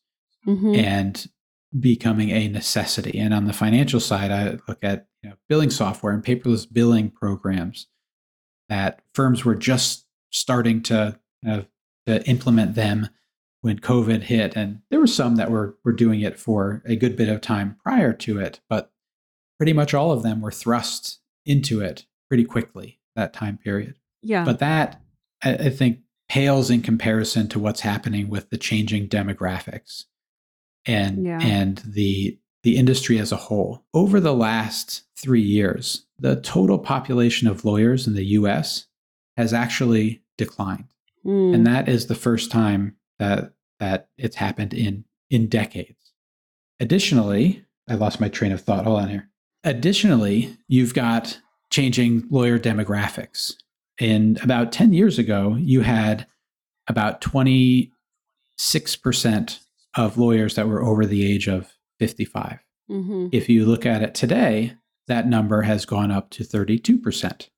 Mm-hmm. 0.46 0.74
and 0.76 1.26
becoming 1.78 2.30
a 2.30 2.48
necessity. 2.48 3.18
And 3.18 3.34
on 3.34 3.44
the 3.44 3.52
financial 3.52 4.00
side, 4.00 4.30
I 4.30 4.56
look 4.66 4.78
at 4.82 5.06
you 5.22 5.28
know, 5.30 5.36
billing 5.48 5.68
software 5.68 6.14
and 6.14 6.24
paperless 6.24 6.66
billing 6.72 7.10
programs 7.10 7.88
that 8.70 9.02
firms 9.12 9.44
were 9.44 9.56
just 9.56 10.06
starting 10.30 10.82
to, 10.84 11.18
uh, 11.46 11.62
to 12.06 12.24
implement 12.28 12.74
them 12.74 13.08
when 13.60 13.78
COVID 13.78 14.22
hit. 14.22 14.56
And 14.56 14.80
there 14.90 15.00
were 15.00 15.06
some 15.06 15.36
that 15.36 15.50
were, 15.50 15.76
were 15.84 15.92
doing 15.92 16.20
it 16.20 16.38
for 16.38 16.82
a 16.86 16.96
good 16.96 17.16
bit 17.16 17.28
of 17.28 17.40
time 17.40 17.76
prior 17.82 18.12
to 18.12 18.38
it, 18.38 18.60
but 18.68 18.90
pretty 19.58 19.72
much 19.72 19.94
all 19.94 20.12
of 20.12 20.22
them 20.22 20.40
were 20.40 20.52
thrust 20.52 21.18
into 21.44 21.80
it 21.80 22.06
pretty 22.28 22.44
quickly 22.44 22.98
that 23.16 23.32
time 23.32 23.58
period. 23.58 23.96
yeah. 24.22 24.44
But 24.44 24.58
that, 24.60 25.00
I, 25.42 25.54
I 25.54 25.70
think, 25.70 26.00
pales 26.28 26.68
in 26.70 26.82
comparison 26.82 27.48
to 27.48 27.58
what's 27.58 27.80
happening 27.80 28.28
with 28.28 28.50
the 28.50 28.58
changing 28.58 29.08
demographics 29.08 30.04
and 30.86 31.24
Yeah. 31.24 31.40
and 31.40 31.78
the 31.78 32.38
the 32.64 32.76
industry 32.76 33.18
as 33.18 33.30
a 33.32 33.36
whole. 33.36 33.84
Over 33.94 34.18
the 34.20 34.34
last 34.34 35.04
three 35.16 35.40
years, 35.40 36.04
the 36.18 36.36
total 36.40 36.78
population 36.78 37.46
of 37.48 37.64
lawyers 37.64 38.06
in 38.06 38.14
the 38.14 38.24
U.S. 38.26 38.87
has 39.38 39.54
actually 39.54 40.20
declined, 40.36 40.84
Mm. 41.24 41.54
and 41.54 41.66
that 41.66 41.88
is 41.88 42.06
the 42.06 42.14
first 42.14 42.50
time 42.50 42.96
that 43.18 43.54
that 43.78 44.08
it's 44.18 44.36
happened 44.36 44.74
in 44.74 45.04
in 45.30 45.46
decades. 45.46 46.12
Additionally, 46.80 47.64
I 47.88 47.94
lost 47.94 48.20
my 48.20 48.28
train 48.28 48.52
of 48.52 48.60
thought. 48.60 48.84
Hold 48.84 49.00
on 49.00 49.08
here. 49.08 49.30
Additionally, 49.64 50.56
you've 50.68 50.92
got 50.94 51.40
changing 51.70 52.26
lawyer 52.30 52.58
demographics. 52.58 53.54
And 54.00 54.40
about 54.42 54.72
10 54.72 54.92
years 54.92 55.18
ago, 55.18 55.56
you 55.60 55.80
had 55.82 56.26
about 56.88 57.20
26% 57.20 59.60
of 59.96 60.18
lawyers 60.18 60.54
that 60.56 60.68
were 60.68 60.82
over 60.82 61.04
the 61.06 61.24
age 61.30 61.46
of 61.48 61.72
55. 61.98 62.58
Mhm. 62.90 63.28
If 63.32 63.48
you 63.48 63.64
look 63.66 63.84
at 63.86 64.02
it 64.02 64.14
today, 64.14 64.74
that 65.08 65.26
number 65.28 65.62
has 65.62 65.84
gone 65.84 66.10
up 66.10 66.30
to 66.30 66.44
32%. 66.44 67.50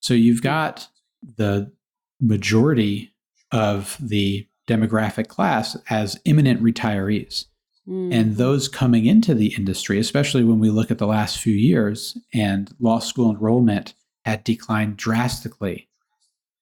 So 0.00 0.14
you've 0.14 0.42
got 0.42 0.88
the 1.22 1.72
majority 2.20 3.14
of 3.50 3.96
the 4.00 4.46
demographic 4.68 5.28
class 5.28 5.76
as 5.90 6.18
imminent 6.24 6.62
retirees. 6.62 7.46
Mm. 7.88 8.14
And 8.14 8.36
those 8.36 8.68
coming 8.68 9.06
into 9.06 9.34
the 9.34 9.54
industry, 9.56 9.98
especially 9.98 10.44
when 10.44 10.60
we 10.60 10.70
look 10.70 10.90
at 10.90 10.98
the 10.98 11.06
last 11.06 11.38
few 11.38 11.54
years, 11.54 12.16
and 12.32 12.72
law 12.78 13.00
school 13.00 13.30
enrollment 13.30 13.94
had 14.24 14.44
declined 14.44 14.96
drastically 14.96 15.88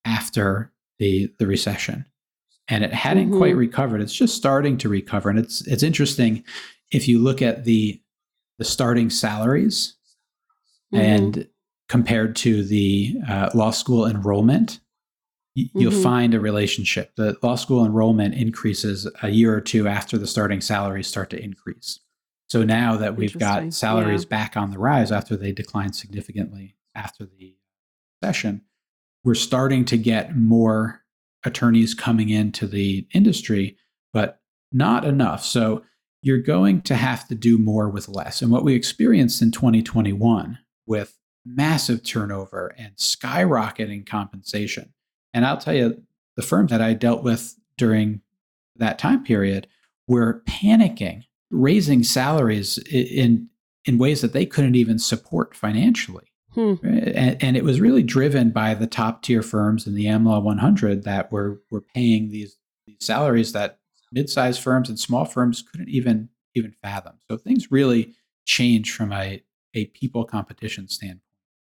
after 0.06 0.72
the 0.98 1.30
the 1.38 1.46
recession, 1.46 2.06
and 2.68 2.82
it 2.82 2.92
hadn't 2.94 3.30
Mhm. 3.30 3.36
quite 3.38 3.54
recovered. 3.56 4.00
It's 4.00 4.14
just 4.14 4.34
starting 4.34 4.78
to 4.78 4.88
recover, 4.88 5.28
and 5.28 5.38
it's 5.38 5.66
it's 5.66 5.82
interesting 5.82 6.42
if 6.90 7.06
you 7.06 7.18
look 7.18 7.42
at 7.42 7.64
the 7.64 8.00
the 8.58 8.64
starting 8.64 9.10
salaries 9.10 9.96
Mhm. 10.94 10.98
and 10.98 11.48
compared 11.90 12.36
to 12.36 12.62
the 12.62 13.16
uh, 13.28 13.50
law 13.52 13.72
school 13.72 14.06
enrollment, 14.06 14.78
y- 15.56 15.68
you'll 15.74 15.90
Mhm. 15.92 16.02
find 16.04 16.34
a 16.34 16.40
relationship. 16.40 17.12
The 17.16 17.36
law 17.42 17.56
school 17.56 17.84
enrollment 17.84 18.34
increases 18.36 19.08
a 19.22 19.30
year 19.30 19.52
or 19.52 19.60
two 19.60 19.88
after 19.88 20.16
the 20.16 20.28
starting 20.28 20.60
salaries 20.60 21.08
start 21.08 21.30
to 21.30 21.42
increase. 21.42 21.98
So 22.48 22.62
now 22.64 22.96
that 22.96 23.16
we've 23.16 23.36
got 23.36 23.74
salaries 23.74 24.22
Yeah. 24.22 24.28
back 24.28 24.56
on 24.56 24.70
the 24.70 24.78
rise 24.78 25.10
after 25.10 25.36
they 25.36 25.50
declined 25.52 25.96
significantly 25.96 26.76
after 26.94 27.26
the 27.26 27.56
session, 28.22 28.62
we're 29.24 29.34
starting 29.34 29.84
to 29.86 29.98
get 29.98 30.36
more 30.36 31.02
attorneys 31.44 31.92
coming 31.94 32.28
into 32.28 32.68
the 32.68 33.06
industry, 33.12 33.76
but 34.12 34.40
not 34.72 35.04
enough. 35.04 35.44
So 35.44 35.82
you're 36.22 36.38
going 36.42 36.82
to 36.82 36.94
have 36.94 37.26
to 37.28 37.34
do 37.34 37.58
more 37.58 37.88
with 37.88 38.08
less. 38.08 38.42
And 38.42 38.52
what 38.52 38.62
we 38.64 38.74
experienced 38.74 39.42
in 39.42 39.50
2021 39.50 40.58
with 40.86 41.16
massive 41.44 42.04
turnover 42.04 42.74
and 42.78 42.96
skyrocketing 42.96 44.06
compensation. 44.06 44.92
And 45.32 45.46
I'll 45.46 45.58
tell 45.58 45.74
you, 45.74 46.02
the 46.36 46.42
firms 46.42 46.70
that 46.70 46.80
I 46.80 46.94
dealt 46.94 47.22
with 47.22 47.56
during 47.76 48.20
that 48.76 48.98
time 48.98 49.24
period 49.24 49.66
were 50.06 50.42
panicking, 50.48 51.24
raising 51.50 52.02
salaries 52.02 52.78
in 52.90 53.48
in 53.86 53.98
ways 53.98 54.20
that 54.20 54.32
they 54.32 54.44
couldn't 54.44 54.74
even 54.74 54.98
support 54.98 55.56
financially. 55.56 56.30
Hmm. 56.52 56.74
And, 56.82 57.42
and 57.42 57.56
it 57.56 57.64
was 57.64 57.80
really 57.80 58.02
driven 58.02 58.50
by 58.50 58.74
the 58.74 58.86
top 58.86 59.22
tier 59.22 59.42
firms 59.42 59.86
in 59.86 59.94
the 59.94 60.06
AmLaw 60.06 60.42
100 60.42 61.04
that 61.04 61.30
were 61.30 61.62
were 61.70 61.80
paying 61.80 62.30
these, 62.30 62.58
these 62.86 62.98
salaries 63.00 63.52
that 63.52 63.78
mid-sized 64.12 64.60
firms 64.60 64.88
and 64.88 64.98
small 64.98 65.24
firms 65.24 65.62
couldn't 65.62 65.88
even 65.88 66.28
even 66.54 66.72
fathom. 66.82 67.18
So 67.30 67.36
things 67.36 67.70
really 67.70 68.14
changed 68.44 68.94
from 68.94 69.12
a 69.12 69.42
a 69.74 69.86
people 69.86 70.24
competition 70.24 70.88
standpoint. 70.88 71.22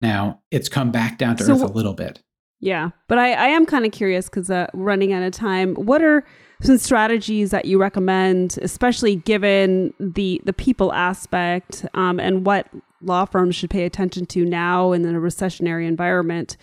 Now 0.02 0.42
it's 0.52 0.70
come 0.70 0.92
back 0.92 1.18
down 1.18 1.36
to 1.38 1.44
So 1.44 1.54
earth 1.54 1.62
a 1.62 1.68
little 1.68 1.94
bit. 1.94 2.22
Yeah, 2.62 2.90
but 3.08 3.18
I, 3.18 3.34
I 3.34 3.48
am 3.48 3.66
kind 3.66 3.86
of 3.86 3.92
curious 3.92 4.26
because 4.26 4.50
uh, 4.50 4.68
running 4.74 5.14
out 5.14 5.24
of 5.24 5.32
time. 5.32 5.76
What 5.76 6.02
are 6.02 6.26
some 6.62 6.78
strategies 6.78 7.52
that 7.52 7.66
you 7.66 7.80
recommend, 7.80 8.58
especially 8.62 9.16
given 9.16 9.94
the 10.00 10.42
the 10.44 10.54
people 10.54 10.92
aspect 10.94 11.86
um, 11.94 12.20
and 12.20 12.46
what 12.46 12.68
law 13.02 13.24
firms 13.24 13.56
should 13.56 13.70
pay 13.70 13.86
attention 13.86 14.26
to 14.26 14.44
now 14.44 14.92
in 14.92 15.06
a 15.06 15.20
recessionary 15.20 15.88
environment? 15.88 16.58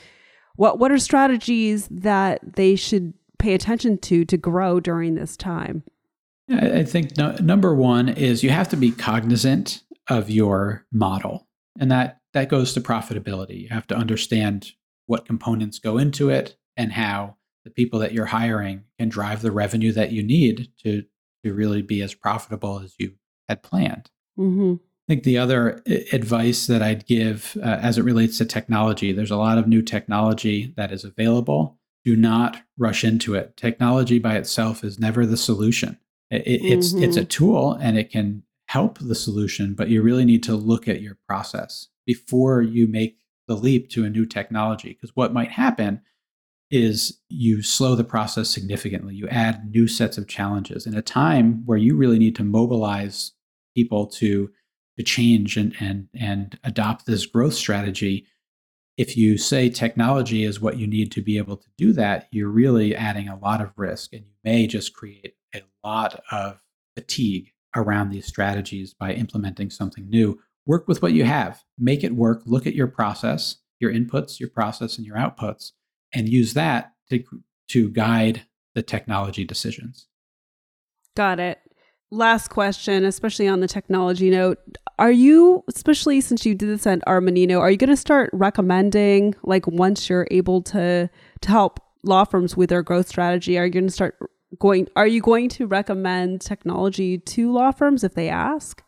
What 0.57 0.79
what 0.79 0.93
are 0.93 0.99
strategies 0.99 1.89
that 1.91 2.41
they 2.57 2.77
should 2.77 3.15
pay 3.39 3.55
attention 3.55 3.99
to 3.99 4.25
to 4.27 4.37
grow 4.37 4.81
during 4.81 5.15
this 5.15 5.37
time? 5.37 5.83
I 6.51 6.85
think 6.85 7.17
no, 7.17 7.33
number 7.41 7.75
one 7.75 8.09
is 8.09 8.45
you 8.45 8.51
have 8.51 8.69
to 8.69 8.77
be 8.77 8.93
cognizant 8.93 9.83
of 10.09 10.31
your 10.31 10.85
model, 10.93 11.49
and 11.81 11.91
that 11.91 12.21
that 12.37 12.51
goes 12.51 12.75
to 12.75 12.81
profitability. 12.83 13.63
You 13.63 13.69
have 13.71 13.87
to 13.87 13.97
understand 13.97 14.73
what 15.07 15.25
components 15.25 15.79
go 15.79 15.97
into 15.97 16.29
it 16.29 16.57
and 16.77 16.93
how 16.93 17.37
the 17.65 17.71
people 17.71 17.99
that 18.01 18.13
you're 18.13 18.27
hiring 18.27 18.85
can 18.99 19.09
drive 19.09 19.41
the 19.41 19.51
revenue 19.51 19.91
that 19.93 20.13
you 20.13 20.23
need 20.23 20.71
to 20.85 21.03
to 21.45 21.55
really 21.55 21.81
be 21.83 22.03
as 22.03 22.13
profitable 22.13 22.81
as 22.81 22.95
you 22.99 23.15
had 23.49 23.63
planned. 23.63 24.11
Mm-hmm. 24.39 24.75
I 24.75 25.07
think 25.09 25.23
the 25.23 25.39
other 25.39 25.83
i- 25.89 26.05
advice 26.13 26.67
that 26.67 26.83
I'd 26.83 27.07
give 27.07 27.57
uh, 27.63 27.79
as 27.81 27.97
it 27.99 28.03
relates 28.05 28.37
to 28.39 28.45
technology, 28.45 29.13
there's 29.13 29.31
a 29.31 29.37
lot 29.37 29.57
of 29.59 29.67
new 29.69 29.81
technology 29.81 30.75
that 30.77 30.93
is 30.93 31.05
available. 31.05 31.79
Do 32.05 32.17
not 32.17 32.61
rush 32.77 33.03
into 33.05 33.35
it. 33.35 33.57
Technology 33.57 34.19
by 34.19 34.37
itself 34.37 34.85
is 34.85 34.99
never 34.99 35.25
the 35.25 35.37
solution. 35.37 35.99
I- 36.33 36.37
I- 36.37 36.43
it's 36.47 36.93
it's 36.93 37.17
a 37.17 37.25
tool 37.25 37.73
and 37.81 37.97
it 37.97 38.11
can 38.11 38.43
help 38.69 38.99
the 38.99 39.15
solution, 39.15 39.75
but 39.75 39.89
you 39.89 40.03
really 40.03 40.25
need 40.25 40.43
to 40.43 40.55
look 40.57 40.87
at 40.89 41.01
your 41.01 41.17
process 41.29 41.89
before 42.07 42.63
you 42.63 42.87
make 42.87 43.19
the 43.49 43.57
leap 43.57 43.91
to 43.91 44.05
a 44.05 44.11
new 44.11 44.25
technology. 44.27 44.91
Because 44.91 45.15
what 45.15 45.33
might 45.33 45.51
happen 45.51 46.01
is 46.71 47.21
you 47.29 47.63
slow 47.63 47.95
the 47.95 48.05
process 48.05 48.49
significantly. 48.51 49.15
You 49.15 49.29
add 49.29 49.71
new 49.71 49.87
sets 49.87 50.19
of 50.19 50.27
challenges 50.27 50.87
in 50.87 50.95
a 50.97 51.03
time 51.03 51.65
where 51.67 51.79
you 51.79 51.97
really 51.97 52.19
need 52.19 52.35
to 52.37 52.45
mobilize 52.45 53.33
people 53.75 54.07
to 54.07 54.51
to 54.97 55.03
change 55.03 55.57
and 55.57 55.75
and 55.79 56.09
and 56.15 56.59
adopt 56.65 57.07
this 57.07 57.27
growth 57.27 57.55
strategy. 57.55 58.27
if 58.97 59.17
you 59.17 59.37
say 59.37 59.69
technology 59.69 60.45
is 60.45 60.61
what 60.61 60.79
you 60.79 60.87
need 60.87 61.13
to 61.13 61.21
be 61.23 61.37
able 61.37 61.57
to 61.57 61.69
do 61.77 61.93
that, 61.93 62.29
you're 62.33 62.49
really 62.49 62.97
adding 62.97 63.29
a 63.29 63.39
lot 63.39 63.61
of 63.61 63.73
risk 63.77 64.13
and 64.13 64.25
you 64.25 64.33
may 64.43 64.67
just 64.67 64.95
create 64.95 65.35
a 65.55 65.61
lot 65.85 66.21
of 66.31 66.59
fatigue 66.97 67.53
around 67.75 68.11
these 68.11 68.27
strategies 68.27 68.95
by 68.95 69.13
implementing 69.13 69.71
something 69.71 70.09
new. 70.09 70.41
Work 70.67 70.89
with 70.89 71.01
what 71.01 71.13
you 71.13 71.25
have, 71.25 71.63
make 71.79 72.03
it 72.03 72.15
work, 72.15 72.43
look 72.45 72.67
at 72.67 72.75
your 72.75 72.89
process, 72.89 73.57
your 73.79 73.93
inputs, 73.93 74.41
your 74.41 74.49
process, 74.49 74.99
and 74.99 75.07
your 75.07 75.17
outputs, 75.17 75.73
and 76.13 76.29
use 76.29 76.55
that 76.55 76.93
to, 77.11 77.23
to 77.69 77.91
guide 77.91 78.43
the 78.75 78.83
technology 78.83 79.45
decisions. 79.45 80.07
Got 81.15 81.41
it. 81.41 81.59
Last 82.11 82.49
question, 82.49 83.05
especially 83.05 83.49
on 83.49 83.61
the 83.61 83.67
technology 83.67 84.31
note. 84.31 84.59
Are 84.99 85.11
you, 85.11 85.65
especially 85.69 86.21
since 86.21 86.47
you 86.47 86.55
did 86.55 86.69
this 86.69 86.87
at 86.87 87.05
Armanino, 87.07 87.61
are 87.61 87.71
you 87.71 87.77
going 87.77 87.91
to 87.91 87.97
start 87.97 88.31
recommending, 88.33 89.35
like 89.43 89.67
once 89.67 90.09
you're 90.09 90.29
able 90.31 90.63
to 90.63 91.11
to 91.41 91.49
help 91.49 91.81
law 92.05 92.25
firms 92.25 92.57
with 92.57 92.71
their 92.71 92.83
growth 92.83 93.09
strategy, 93.09 93.59
are 93.59 93.67
you 93.67 93.73
going 93.73 93.87
to 93.87 93.93
start 93.93 94.17
going? 94.59 94.89
Are 94.95 95.07
you 95.07 95.21
going 95.21 95.49
to 95.51 95.67
recommend 95.67 96.41
technology 96.41 97.19
to 97.19 97.53
law 97.53 97.73
firms 97.73 98.05
if 98.05 98.15
they 98.15 98.29
ask? 98.29 98.83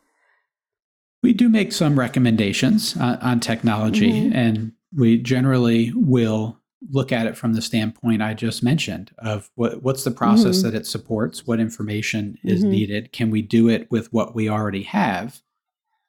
We 1.21 1.33
do 1.33 1.49
make 1.49 1.71
some 1.71 1.99
recommendations 1.99 2.95
uh, 2.97 3.17
on 3.21 3.39
technology, 3.39 4.11
mm-hmm. 4.11 4.35
and 4.35 4.71
we 4.95 5.17
generally 5.17 5.91
will 5.93 6.59
look 6.89 7.11
at 7.11 7.27
it 7.27 7.35
from 7.35 7.53
the 7.53 7.61
standpoint 7.61 8.21
I 8.21 8.33
just 8.33 8.63
mentioned 8.63 9.11
of 9.17 9.49
what 9.55 9.83
what's 9.83 10.05
the 10.05 10.11
process 10.11 10.59
mm-hmm. 10.59 10.71
that 10.71 10.77
it 10.77 10.87
supports, 10.87 11.45
what 11.45 11.59
information 11.59 12.37
is 12.43 12.61
mm-hmm. 12.61 12.71
needed, 12.71 13.11
can 13.11 13.31
we 13.31 13.41
do 13.41 13.67
it 13.67 13.89
with 13.91 14.11
what 14.13 14.33
we 14.33 14.49
already 14.49 14.83
have? 14.83 15.41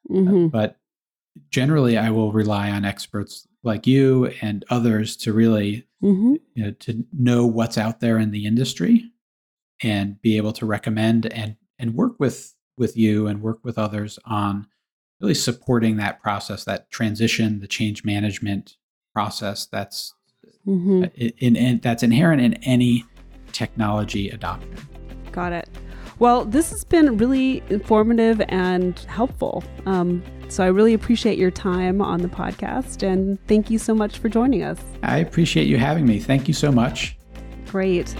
Mm-hmm. 0.09 0.45
Uh, 0.45 0.47
but 0.47 0.77
generally, 1.49 1.97
I 1.97 2.09
will 2.09 2.31
rely 2.31 2.71
on 2.71 2.85
experts 2.85 3.47
like 3.63 3.85
you 3.85 4.27
and 4.41 4.65
others 4.69 5.15
to 5.17 5.33
really 5.33 5.87
mm-hmm. 6.01 6.35
you 6.55 6.63
know, 6.63 6.71
to 6.71 7.05
know 7.13 7.45
what's 7.45 7.77
out 7.77 7.99
there 7.99 8.17
in 8.17 8.31
the 8.31 8.45
industry 8.45 9.11
and 9.83 10.21
be 10.21 10.37
able 10.37 10.53
to 10.53 10.65
recommend 10.65 11.31
and 11.33 11.55
and 11.79 11.95
work 11.95 12.13
with 12.19 12.55
with 12.77 12.97
you 12.97 13.27
and 13.27 13.41
work 13.41 13.59
with 13.63 13.77
others 13.77 14.17
on 14.25 14.67
really 15.21 15.33
supporting 15.33 15.97
that 15.97 16.21
process, 16.21 16.65
that 16.65 16.89
transition, 16.91 17.59
the 17.59 17.67
change 17.67 18.03
management 18.03 18.75
process 19.13 19.65
that's 19.65 20.13
mm-hmm. 20.65 21.03
in, 21.15 21.55
in, 21.55 21.79
that's 21.79 22.03
inherent 22.03 22.41
in 22.41 22.53
any 22.63 23.05
technology 23.51 24.29
adoption. 24.29 24.75
Got 25.31 25.53
it. 25.53 25.69
Well, 26.19 26.45
this 26.45 26.69
has 26.69 26.83
been 26.83 27.17
really 27.17 27.63
informative 27.69 28.41
and 28.47 28.97
helpful. 29.01 29.63
Um, 29.85 30.21
so 30.49 30.63
I 30.63 30.67
really 30.67 30.93
appreciate 30.93 31.37
your 31.37 31.49
time 31.49 32.01
on 32.01 32.21
the 32.21 32.27
podcast 32.27 33.01
and 33.01 33.39
thank 33.47 33.71
you 33.71 33.79
so 33.79 33.95
much 33.95 34.19
for 34.19 34.29
joining 34.29 34.63
us. 34.63 34.79
I 35.01 35.17
appreciate 35.19 35.67
you 35.67 35.77
having 35.77 36.05
me. 36.05 36.19
Thank 36.19 36.47
you 36.47 36.53
so 36.53 36.71
much. 36.71 37.17
Great. 37.67 38.13